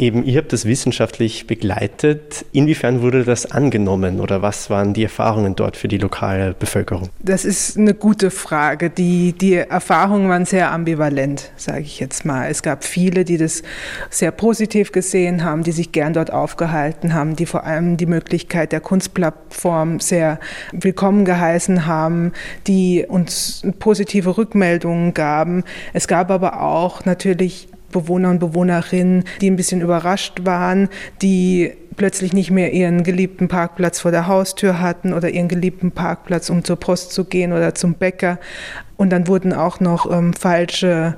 [0.00, 2.46] Eben, ihr habt das wissenschaftlich begleitet.
[2.52, 7.10] Inwiefern wurde das angenommen oder was waren die Erfahrungen dort für die lokale Bevölkerung?
[7.18, 8.88] Das ist eine gute Frage.
[8.88, 12.48] Die, die Erfahrungen waren sehr ambivalent, sage ich jetzt mal.
[12.48, 13.62] Es gab viele, die das
[14.08, 18.72] sehr positiv gesehen haben, die sich gern dort aufgehalten haben, die vor allem die Möglichkeit
[18.72, 20.40] der Kunstplattform sehr
[20.72, 22.32] willkommen geheißen haben,
[22.66, 25.62] die uns positive Rückmeldungen gaben.
[25.92, 30.88] Es gab aber auch natürlich Bewohner und Bewohnerinnen, die ein bisschen überrascht waren,
[31.22, 36.48] die plötzlich nicht mehr ihren geliebten Parkplatz vor der Haustür hatten oder ihren geliebten Parkplatz,
[36.48, 38.38] um zur Post zu gehen oder zum Bäcker.
[38.96, 41.16] Und dann wurden auch noch ähm, falsche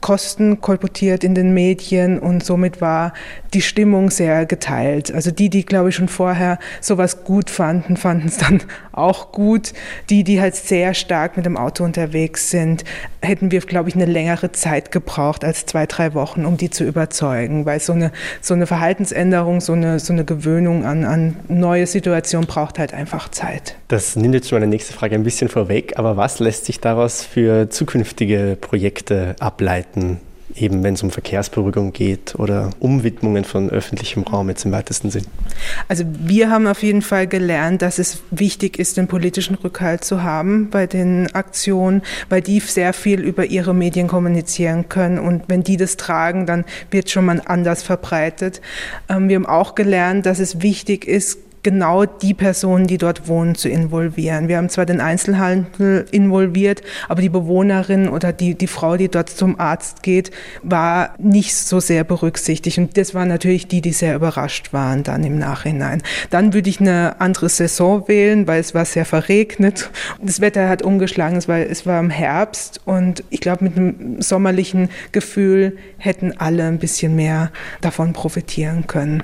[0.00, 3.12] Kosten kolportiert in den Medien und somit war
[3.52, 5.12] die Stimmung sehr geteilt.
[5.12, 9.72] Also die, die glaube ich schon vorher sowas gut fanden, fanden es dann auch gut.
[10.08, 12.84] Die, die halt sehr stark mit dem Auto unterwegs sind,
[13.22, 16.84] hätten wir glaube ich eine längere Zeit gebraucht als zwei, drei Wochen, um die zu
[16.84, 21.86] überzeugen, weil so eine, so eine Verhaltensänderung, so eine, so eine Gewöhnung an, an neue
[21.86, 23.74] Situationen braucht halt einfach Zeit.
[23.88, 27.22] Das nimmt jetzt schon meine nächste Frage ein bisschen vorweg, aber was lässt sich daraus
[27.22, 29.87] für zukünftige Projekte ableiten?
[29.88, 30.20] Seiten,
[30.54, 35.24] eben wenn es um Verkehrsberuhigung geht oder Umwidmungen von öffentlichem Raum jetzt im weitesten Sinn?
[35.88, 40.22] Also wir haben auf jeden Fall gelernt, dass es wichtig ist, den politischen Rückhalt zu
[40.22, 45.62] haben bei den Aktionen, weil die sehr viel über ihre Medien kommunizieren können und wenn
[45.62, 48.62] die das tragen, dann wird schon mal anders verbreitet.
[49.08, 53.54] Ähm, wir haben auch gelernt, dass es wichtig ist, genau die Personen, die dort wohnen,
[53.54, 54.48] zu involvieren.
[54.48, 59.28] Wir haben zwar den Einzelhandel involviert, aber die Bewohnerin oder die, die Frau, die dort
[59.28, 60.30] zum Arzt geht,
[60.62, 62.78] war nicht so sehr berücksichtigt.
[62.78, 66.02] Und das waren natürlich die, die sehr überrascht waren dann im Nachhinein.
[66.30, 69.90] Dann würde ich eine andere Saison wählen, weil es war sehr verregnet.
[70.22, 74.22] Das Wetter hat umgeschlagen, es war, es war im Herbst und ich glaube, mit einem
[74.22, 77.50] sommerlichen Gefühl hätten alle ein bisschen mehr
[77.82, 79.22] davon profitieren können.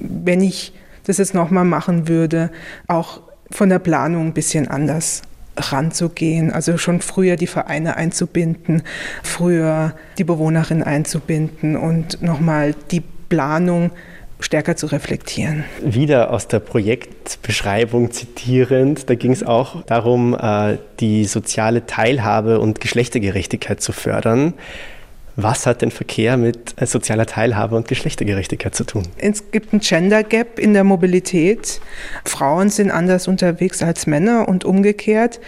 [0.00, 0.72] Wenn ich
[1.04, 2.50] das jetzt nochmal machen würde,
[2.86, 5.22] auch von der Planung ein bisschen anders
[5.56, 8.82] ranzugehen, also schon früher die Vereine einzubinden,
[9.22, 13.90] früher die Bewohnerin einzubinden und nochmal die Planung
[14.40, 15.64] stärker zu reflektieren.
[15.82, 22.80] Wieder aus der Projektbeschreibung zitierend, da ging es auch darum, äh, die soziale Teilhabe und
[22.80, 24.54] Geschlechtergerechtigkeit zu fördern.
[25.36, 29.02] Was hat denn Verkehr mit äh, sozialer Teilhabe und Geschlechtergerechtigkeit zu tun?
[29.18, 31.80] Es gibt ein Gender Gap in der Mobilität.
[32.24, 35.40] Frauen sind anders unterwegs als Männer und umgekehrt.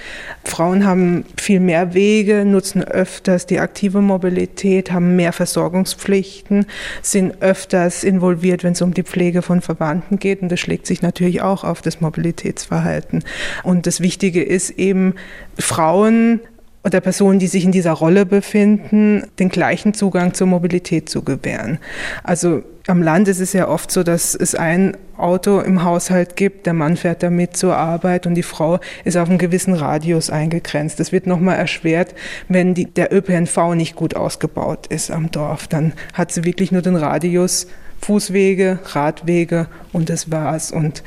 [0.44, 6.66] Frauen haben viel mehr Wege, nutzen öfters die aktive Mobilität, haben mehr Versorgungspflichten,
[7.02, 10.42] sind öfters involviert, wenn es um die Pflege von Verwandten geht.
[10.42, 13.22] Und das schlägt sich natürlich auch auf das Mobilitätsverhalten.
[13.62, 15.14] Und das Wichtige ist eben,
[15.56, 16.40] Frauen
[16.86, 21.78] oder Personen, die sich in dieser Rolle befinden, den gleichen Zugang zur Mobilität zu gewähren.
[22.22, 26.64] Also am Land ist es ja oft so, dass es ein Auto im Haushalt gibt,
[26.64, 31.00] der Mann fährt damit zur Arbeit und die Frau ist auf einen gewissen Radius eingegrenzt.
[31.00, 32.14] Das wird nochmal erschwert,
[32.48, 35.66] wenn die, der ÖPNV nicht gut ausgebaut ist am Dorf.
[35.66, 37.66] Dann hat sie wirklich nur den Radius
[38.02, 40.70] Fußwege, Radwege und das war's.
[40.70, 41.02] Und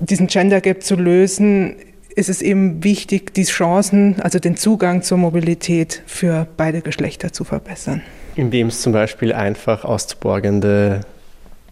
[0.00, 1.76] diesen Gender Gap zu lösen,
[2.14, 7.44] ist es eben wichtig, die Chancen, also den Zugang zur Mobilität für beide Geschlechter zu
[7.44, 8.02] verbessern.
[8.34, 11.00] Indem es zum Beispiel einfach auszuborgende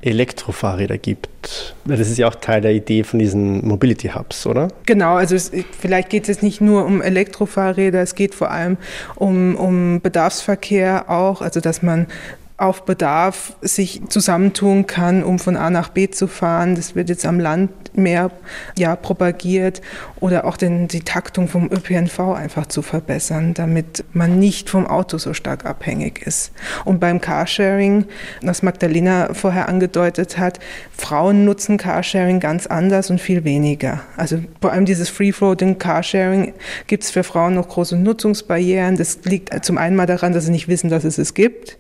[0.03, 1.75] Elektrofahrräder gibt.
[1.85, 4.69] Das ist ja auch Teil der Idee von diesen Mobility Hubs, oder?
[4.87, 8.79] Genau, also es, vielleicht geht es jetzt nicht nur um Elektrofahrräder, es geht vor allem
[9.17, 12.07] um, um Bedarfsverkehr auch, also dass man
[12.57, 16.75] auf Bedarf sich zusammentun kann, um von A nach B zu fahren.
[16.75, 18.31] Das wird jetzt am Land mehr
[18.77, 19.81] ja, propagiert
[20.21, 25.19] oder auch den, die Taktung vom ÖPNV einfach zu verbessern, damit man nicht vom Auto
[25.19, 26.53] so stark abhängig ist.
[26.85, 28.07] Und beim Carsharing,
[28.43, 30.59] was Magdalena vorher angedeutet hat,
[30.97, 34.01] Frauen nutzen Carsharing ganz anders und viel weniger.
[34.17, 36.55] Also vor allem dieses Free-Floating Carsharing
[36.87, 38.97] gibt es für Frauen noch große Nutzungsbarrieren.
[38.97, 41.79] Das liegt zum einen mal daran, dass sie nicht wissen, dass es es gibt.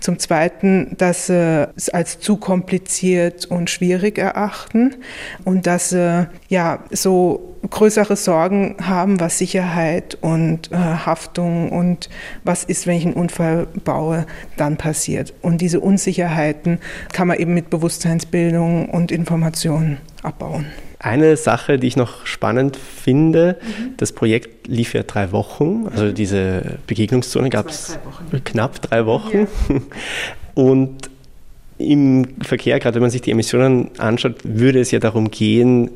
[0.00, 4.96] Zum Zweiten, dass sie es als zu kompliziert und schwierig erachten
[5.44, 12.08] und dass sie ja so größere Sorgen haben, was Sicherheit und äh, Haftung und
[12.44, 14.26] was ist, wenn ich einen Unfall baue,
[14.56, 15.32] dann passiert.
[15.42, 16.78] Und diese Unsicherheiten
[17.12, 20.66] kann man eben mit Bewusstseinsbildung und Information abbauen.
[20.98, 23.94] Eine Sache, die ich noch spannend finde, mhm.
[23.98, 27.98] das Projekt lief ja drei Wochen, also diese Begegnungszone gab es
[28.44, 29.46] knapp drei Wochen.
[29.68, 29.80] Ja.
[30.54, 31.10] Und
[31.90, 35.90] im Verkehr, gerade wenn man sich die Emissionen anschaut, würde es ja darum gehen,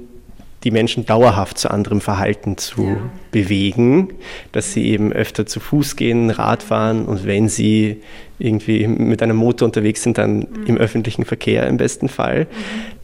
[0.64, 2.96] die Menschen dauerhaft zu anderem Verhalten zu ja.
[3.30, 4.14] bewegen,
[4.52, 8.02] dass sie eben öfter zu Fuß gehen, Radfahren und wenn sie
[8.40, 10.66] irgendwie mit einem Motor unterwegs sind, dann mhm.
[10.66, 12.46] im öffentlichen Verkehr im besten Fall.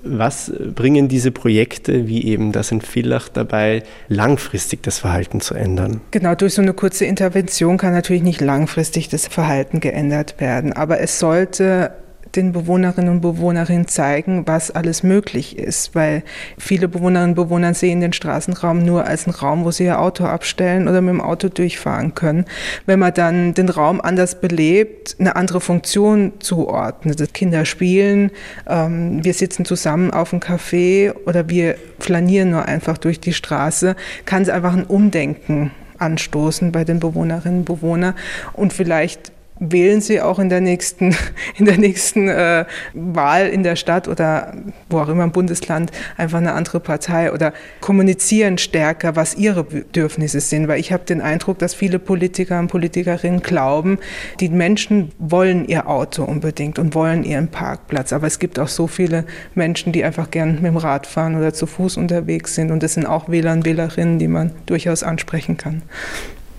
[0.03, 0.18] Mhm.
[0.18, 6.01] Was bringen diese Projekte wie eben das in Villach dabei, langfristig das Verhalten zu ändern?
[6.11, 11.01] Genau, durch so eine kurze Intervention kann natürlich nicht langfristig das Verhalten geändert werden, aber
[11.01, 11.92] es sollte
[12.37, 16.23] den Bewohnerinnen und Bewohnerinnen zeigen, was alles möglich ist, weil
[16.59, 20.25] viele Bewohnerinnen und Bewohner sehen den Straßenraum nur als einen Raum, wo sie ihr Auto
[20.25, 22.44] abstellen oder mit dem Auto durchfahren können.
[22.87, 28.31] Wenn man dann den Raum anders belebt, eine andere Funktion zuordnet, Kinder spielen,
[28.69, 33.96] ähm, wir sitzen zusammen auf einem Café oder wir flanieren nur einfach durch die Straße,
[34.25, 38.15] kann es einfach ein Umdenken anstoßen bei den Bewohnerinnen und Bewohnern
[38.52, 41.17] und vielleicht wählen sie auch in der nächsten,
[41.57, 44.55] in der nächsten äh, Wahl in der Stadt oder
[44.90, 50.40] wo auch immer im Bundesland einfach eine andere Partei oder kommunizieren stärker, was ihre Bedürfnisse
[50.40, 50.69] sind.
[50.69, 53.98] Weil ich habe den Eindruck, dass viele Politiker und Politikerinnen glauben,
[54.40, 58.13] die Menschen wollen ihr Auto unbedingt und wollen ihren Parkplatz.
[58.13, 59.25] Aber es gibt auch so viele
[59.55, 62.71] Menschen, die einfach gern mit dem Rad fahren oder zu Fuß unterwegs sind.
[62.71, 65.83] Und das sind auch Wähler und Wählerinnen, die man durchaus ansprechen kann.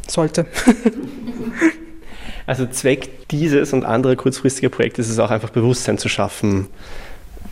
[0.07, 0.45] Sollte.
[2.47, 6.67] Also Zweck dieses und anderer kurzfristiger Projekte ist es auch einfach Bewusstsein zu schaffen,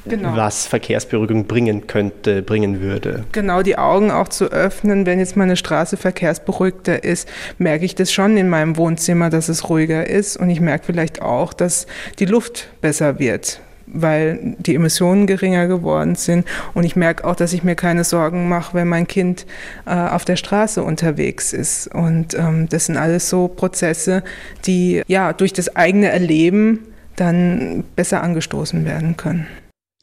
[0.05, 0.35] Genau.
[0.35, 3.23] was Verkehrsberuhigung bringen könnte, bringen würde.
[3.31, 5.05] Genau, die Augen auch zu öffnen.
[5.05, 9.69] Wenn jetzt meine Straße verkehrsberuhigter ist, merke ich das schon in meinem Wohnzimmer, dass es
[9.69, 10.35] ruhiger ist.
[10.35, 11.87] Und ich merke vielleicht auch, dass
[12.19, 16.47] die Luft besser wird weil die Emissionen geringer geworden sind.
[16.73, 19.45] Und ich merke auch, dass ich mir keine Sorgen mache, wenn mein Kind
[19.85, 21.87] äh, auf der Straße unterwegs ist.
[21.87, 24.23] Und ähm, das sind alles so Prozesse,
[24.65, 26.79] die ja durch das eigene Erleben
[27.15, 29.47] dann besser angestoßen werden können.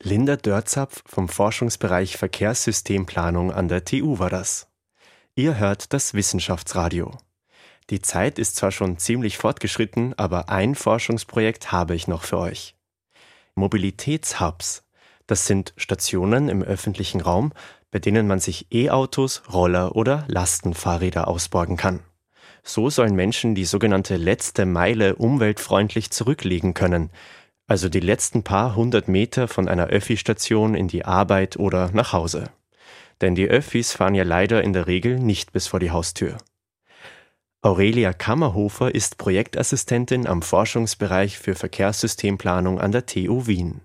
[0.03, 4.69] Linda Dörzapf vom Forschungsbereich Verkehrssystemplanung an der TU war das.
[5.35, 7.13] Ihr hört das Wissenschaftsradio.
[7.91, 12.77] Die Zeit ist zwar schon ziemlich fortgeschritten, aber ein Forschungsprojekt habe ich noch für euch.
[13.55, 14.85] Mobilitätshubs.
[15.27, 17.53] Das sind Stationen im öffentlichen Raum,
[17.91, 22.01] bei denen man sich E-Autos, Roller oder Lastenfahrräder ausborgen kann.
[22.63, 27.11] So sollen Menschen die sogenannte letzte Meile umweltfreundlich zurücklegen können,
[27.67, 32.51] also die letzten paar hundert Meter von einer Öffi-Station in die Arbeit oder nach Hause.
[33.21, 36.39] Denn die Öffis fahren ja leider in der Regel nicht bis vor die Haustür.
[37.63, 43.83] Aurelia Kammerhofer ist Projektassistentin am Forschungsbereich für Verkehrssystemplanung an der TU Wien.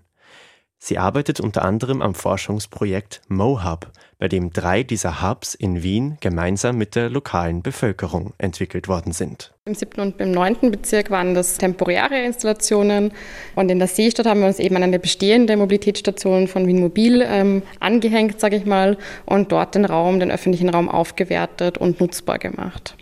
[0.78, 6.78] Sie arbeitet unter anderem am Forschungsprojekt MoHub, bei dem drei dieser Hubs in Wien gemeinsam
[6.78, 9.52] mit der lokalen Bevölkerung entwickelt worden sind.
[9.66, 13.12] Im siebten und im neunten Bezirk waren das temporäre Installationen
[13.56, 17.22] und in der Seestadt haben wir uns eben an eine bestehende Mobilitätsstation von Wien Mobil
[17.26, 18.96] ähm, angehängt, sage ich mal,
[19.26, 22.96] und dort den Raum, den öffentlichen Raum aufgewertet und nutzbar gemacht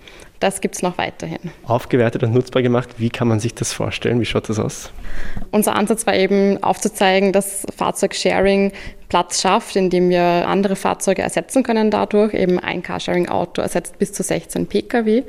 [0.44, 1.38] das gibt es noch weiterhin.
[1.64, 4.20] Aufgewertet und nutzbar gemacht, wie kann man sich das vorstellen?
[4.20, 4.92] Wie schaut das aus?
[5.52, 8.72] Unser Ansatz war eben aufzuzeigen, dass Fahrzeugsharing
[9.14, 12.34] Platz schafft, indem wir andere Fahrzeuge ersetzen können dadurch.
[12.34, 15.22] Eben ein Carsharing-Auto ersetzt bis zu 16 Pkw.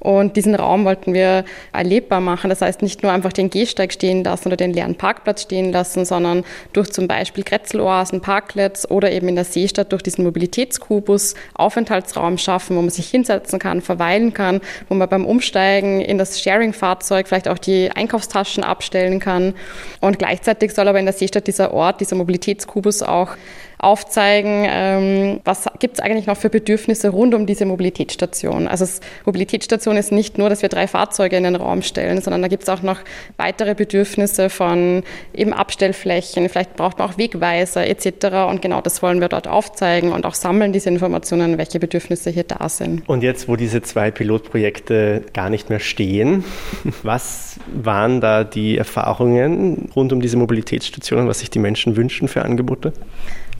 [0.00, 2.48] Und diesen Raum wollten wir erlebbar machen.
[2.48, 6.06] Das heißt, nicht nur einfach den Gehsteig stehen lassen oder den leeren Parkplatz stehen lassen,
[6.06, 12.38] sondern durch zum Beispiel Kretzeloasen, Parklets oder eben in der Seestadt durch diesen Mobilitätskubus Aufenthaltsraum
[12.38, 17.28] schaffen, wo man sich hinsetzen kann, verweilen kann, wo man beim Umsteigen in das Sharing-Fahrzeug
[17.28, 19.52] vielleicht auch die Einkaufstaschen abstellen kann.
[20.00, 23.36] Und gleichzeitig soll aber in der Seestadt dieser Ort, dieser Mobilitätskubus auch auch
[23.78, 28.68] aufzeigen, ähm, was gibt es eigentlich noch für Bedürfnisse rund um diese Mobilitätsstation.
[28.68, 28.86] Also
[29.26, 32.62] Mobilitätsstation ist nicht nur, dass wir drei Fahrzeuge in den Raum stellen, sondern da gibt
[32.62, 33.00] es auch noch
[33.36, 35.02] weitere Bedürfnisse von
[35.34, 38.48] eben Abstellflächen, vielleicht braucht man auch Wegweiser etc.
[38.48, 42.44] Und genau das wollen wir dort aufzeigen und auch sammeln diese Informationen, welche Bedürfnisse hier
[42.44, 43.06] da sind.
[43.06, 46.44] Und jetzt, wo diese zwei Pilotprojekte gar nicht mehr stehen,
[47.02, 52.42] was waren da die Erfahrungen rund um diese Mobilitätsstationen, was sich die Menschen wünschen für
[52.42, 52.92] Angebote?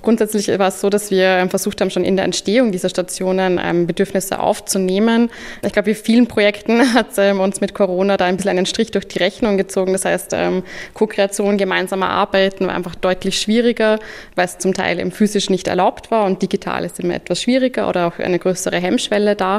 [0.07, 3.89] Grundsätzlich war es so, dass wir versucht haben, schon in der Entstehung dieser Stationen ähm,
[3.89, 5.31] Bedürfnisse aufzunehmen.
[5.63, 8.93] Ich glaube, wie vielen Projekten hat ähm, uns mit Corona da ein bisschen einen Strich
[8.93, 9.93] durch die Rechnung gezogen.
[9.93, 10.63] Das heißt, ähm,
[10.95, 13.99] Co-Kreation, gemeinsamer Arbeiten war einfach deutlich schwieriger,
[14.37, 17.89] weil es zum Teil eben physisch nicht erlaubt war und digital ist immer etwas schwieriger
[17.89, 19.59] oder auch eine größere Hemmschwelle da.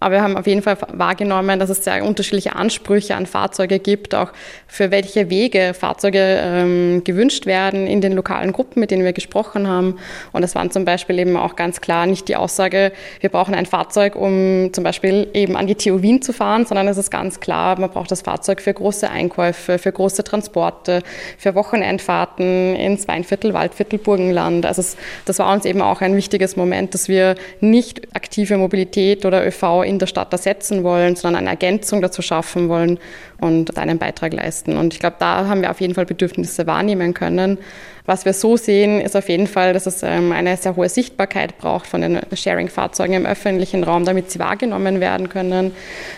[0.00, 4.14] Aber wir haben auf jeden Fall wahrgenommen, dass es sehr unterschiedliche Ansprüche an Fahrzeuge gibt,
[4.14, 4.32] auch
[4.66, 9.68] für welche Wege Fahrzeuge ähm, gewünscht werden in den lokalen Gruppen, mit denen wir gesprochen
[9.68, 9.98] haben.
[10.32, 13.66] Und es waren zum Beispiel eben auch ganz klar nicht die Aussage, wir brauchen ein
[13.66, 17.40] Fahrzeug, um zum Beispiel eben an die TU Wien zu fahren, sondern es ist ganz
[17.40, 21.02] klar, man braucht das Fahrzeug für große Einkäufe, für große Transporte,
[21.36, 24.64] für Wochenendfahrten ins Weinviertel, Waldviertel, Burgenland.
[24.64, 24.96] Also es,
[25.26, 29.89] das war uns eben auch ein wichtiges Moment, dass wir nicht aktive Mobilität oder ÖV
[29.90, 32.98] in der Stadt ersetzen wollen, sondern eine Ergänzung dazu schaffen wollen
[33.40, 34.76] und einen Beitrag leisten.
[34.76, 37.58] Und ich glaube, da haben wir auf jeden Fall Bedürfnisse wahrnehmen können
[38.06, 41.58] Was wir so sehen, ist auf jeden Fall, dass es ähm, eine sehr hohe Sichtbarkeit
[41.58, 45.72] braucht von den Sharing-Fahrzeugen im öffentlichen Raum, damit sie wahrgenommen werden können.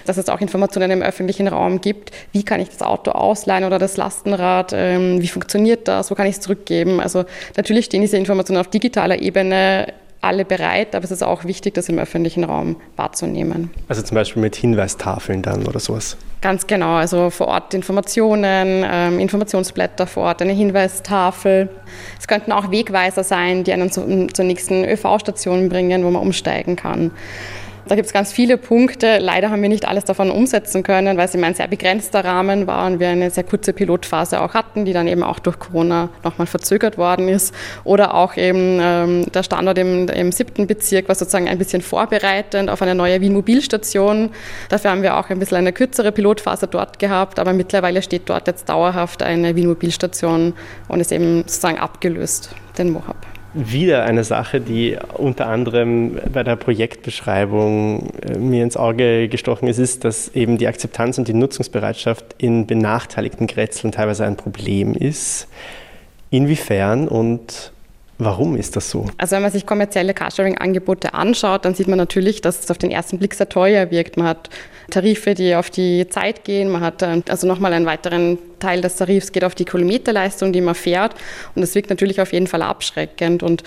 [0.06, 2.12] Dass es auch Informationen im öffentlichen Raum gibt.
[2.32, 4.72] Wie kann ich das Auto ausleihen oder das Lastenrad?
[4.74, 6.10] Ähm, wie funktioniert das?
[6.10, 7.00] Wo kann ich es zurückgeben?
[7.00, 7.24] Also
[7.56, 9.92] natürlich stehen diese Informationen auf digitaler Ebene
[10.22, 13.70] alle bereit, aber es ist auch wichtig, das im öffentlichen Raum wahrzunehmen.
[13.88, 16.16] Also zum Beispiel mit Hinweistafeln dann oder sowas?
[16.40, 21.68] Ganz genau, also vor Ort Informationen, ähm, Informationsblätter vor Ort, eine Hinweistafel.
[22.18, 26.76] Es könnten auch Wegweiser sein, die einen zu, zur nächsten ÖV-Station bringen, wo man umsteigen
[26.76, 27.12] kann.
[27.88, 29.18] Da gibt es ganz viele Punkte.
[29.18, 32.66] Leider haben wir nicht alles davon umsetzen können, weil es immer ein sehr begrenzter Rahmen
[32.68, 36.08] war und wir eine sehr kurze Pilotphase auch hatten, die dann eben auch durch Corona
[36.22, 37.52] nochmal verzögert worden ist.
[37.82, 42.70] Oder auch eben ähm, der Standort im, im siebten Bezirk war sozusagen ein bisschen vorbereitend
[42.70, 44.30] auf eine neue Wien-Mobilstation.
[44.68, 48.46] Dafür haben wir auch ein bisschen eine kürzere Pilotphase dort gehabt, aber mittlerweile steht dort
[48.46, 50.54] jetzt dauerhaft eine Wien-Mobilstation
[50.86, 56.56] und ist eben sozusagen abgelöst, den Mohab wieder eine Sache, die unter anderem bei der
[56.56, 62.24] Projektbeschreibung äh, mir ins Auge gestochen ist, ist, dass eben die Akzeptanz und die Nutzungsbereitschaft
[62.38, 65.48] in benachteiligten Grätzeln teilweise ein Problem ist.
[66.30, 67.72] Inwiefern und
[68.18, 69.06] Warum ist das so?
[69.18, 72.90] Also wenn man sich kommerzielle Carsharing-Angebote anschaut, dann sieht man natürlich, dass es auf den
[72.90, 74.16] ersten Blick sehr teuer wirkt.
[74.16, 74.48] Man hat
[74.90, 78.96] Tarife, die auf die Zeit gehen, man hat ähm, also nochmal einen weiteren Teil des
[78.96, 81.14] Tarifs geht auf die Kilometerleistung, die man fährt
[81.54, 83.64] und das wirkt natürlich auf jeden Fall abschreckend und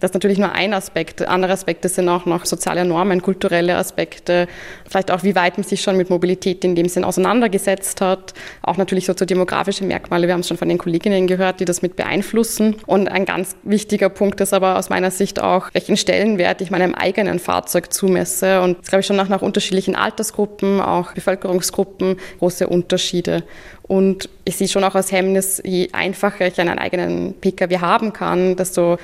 [0.00, 1.26] das ist natürlich nur ein Aspekt.
[1.26, 4.48] Andere Aspekte sind auch noch soziale Normen, kulturelle Aspekte,
[4.88, 8.34] vielleicht auch, wie weit man sich schon mit Mobilität in dem Sinn auseinandergesetzt hat.
[8.62, 11.96] Auch natürlich soziodemografische Merkmale, wir haben es schon von den Kolleginnen gehört, die das mit
[11.96, 12.76] beeinflussen.
[12.86, 16.94] Und ein ganz wichtiger Punkt ist aber aus meiner Sicht auch, welchen Stellenwert ich meinem
[16.94, 18.60] eigenen Fahrzeug zumesse.
[18.60, 23.42] Und das glaube ich schon nach, nach unterschiedlichen Altersgruppen, auch Bevölkerungsgruppen, große Unterschiede.
[23.88, 28.54] Und ich sehe schon auch als Hemmnis, je einfacher ich einen eigenen Pkw haben kann,
[28.54, 28.98] desto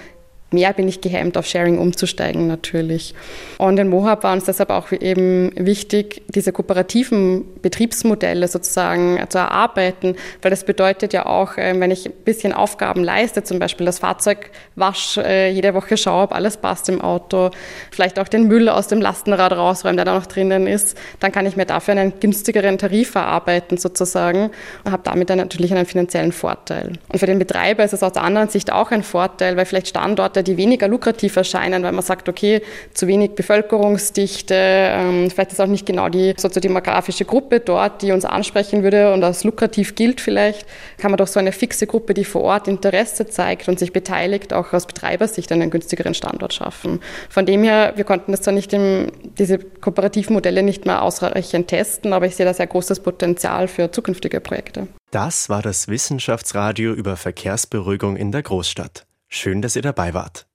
[0.54, 3.14] mehr bin ich gehemmt, auf Sharing umzusteigen natürlich.
[3.58, 10.16] Und in Mohab war uns deshalb auch eben wichtig, diese kooperativen Betriebsmodelle sozusagen zu erarbeiten,
[10.42, 13.98] weil das bedeutet ja auch, ähm, wenn ich ein bisschen Aufgaben leiste, zum Beispiel das
[13.98, 17.50] Fahrzeug wasch, äh, jede Woche schaue, ob alles passt im Auto,
[17.90, 21.46] vielleicht auch den Müll aus dem Lastenrad rausräumen, der da noch drinnen ist, dann kann
[21.46, 24.50] ich mir dafür einen günstigeren Tarif erarbeiten sozusagen
[24.84, 26.92] und habe damit dann natürlich einen finanziellen Vorteil.
[27.08, 29.88] Und für den Betreiber ist es aus der anderen Sicht auch ein Vorteil, weil vielleicht
[29.88, 35.60] Standorte, die weniger lukrativ erscheinen, weil man sagt, okay, zu wenig Bevölkerungsdichte, ähm, vielleicht ist
[35.60, 40.20] auch nicht genau die soziodemografische Gruppe dort, die uns ansprechen würde und als lukrativ gilt
[40.20, 40.66] vielleicht,
[40.98, 44.52] kann man doch so eine fixe Gruppe, die vor Ort Interesse zeigt und sich beteiligt,
[44.52, 47.00] auch aus Betreibersicht einen günstigeren Standort schaffen.
[47.28, 51.68] Von dem her, wir konnten das zwar nicht im, diese kooperativen Modelle nicht mehr ausreichend
[51.68, 54.88] testen, aber ich sehe da sehr großes Potenzial für zukünftige Projekte.
[55.10, 59.06] Das war das Wissenschaftsradio über Verkehrsberuhigung in der Großstadt.
[59.36, 60.46] Schön, dass ihr dabei wart.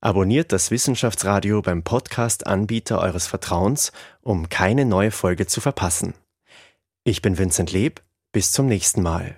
[0.00, 3.92] Abonniert das Wissenschaftsradio beim Podcast-Anbieter eures Vertrauens,
[4.22, 6.14] um keine neue Folge zu verpassen.
[7.04, 8.02] Ich bin Vincent Leb,
[8.32, 9.34] bis zum nächsten Mal.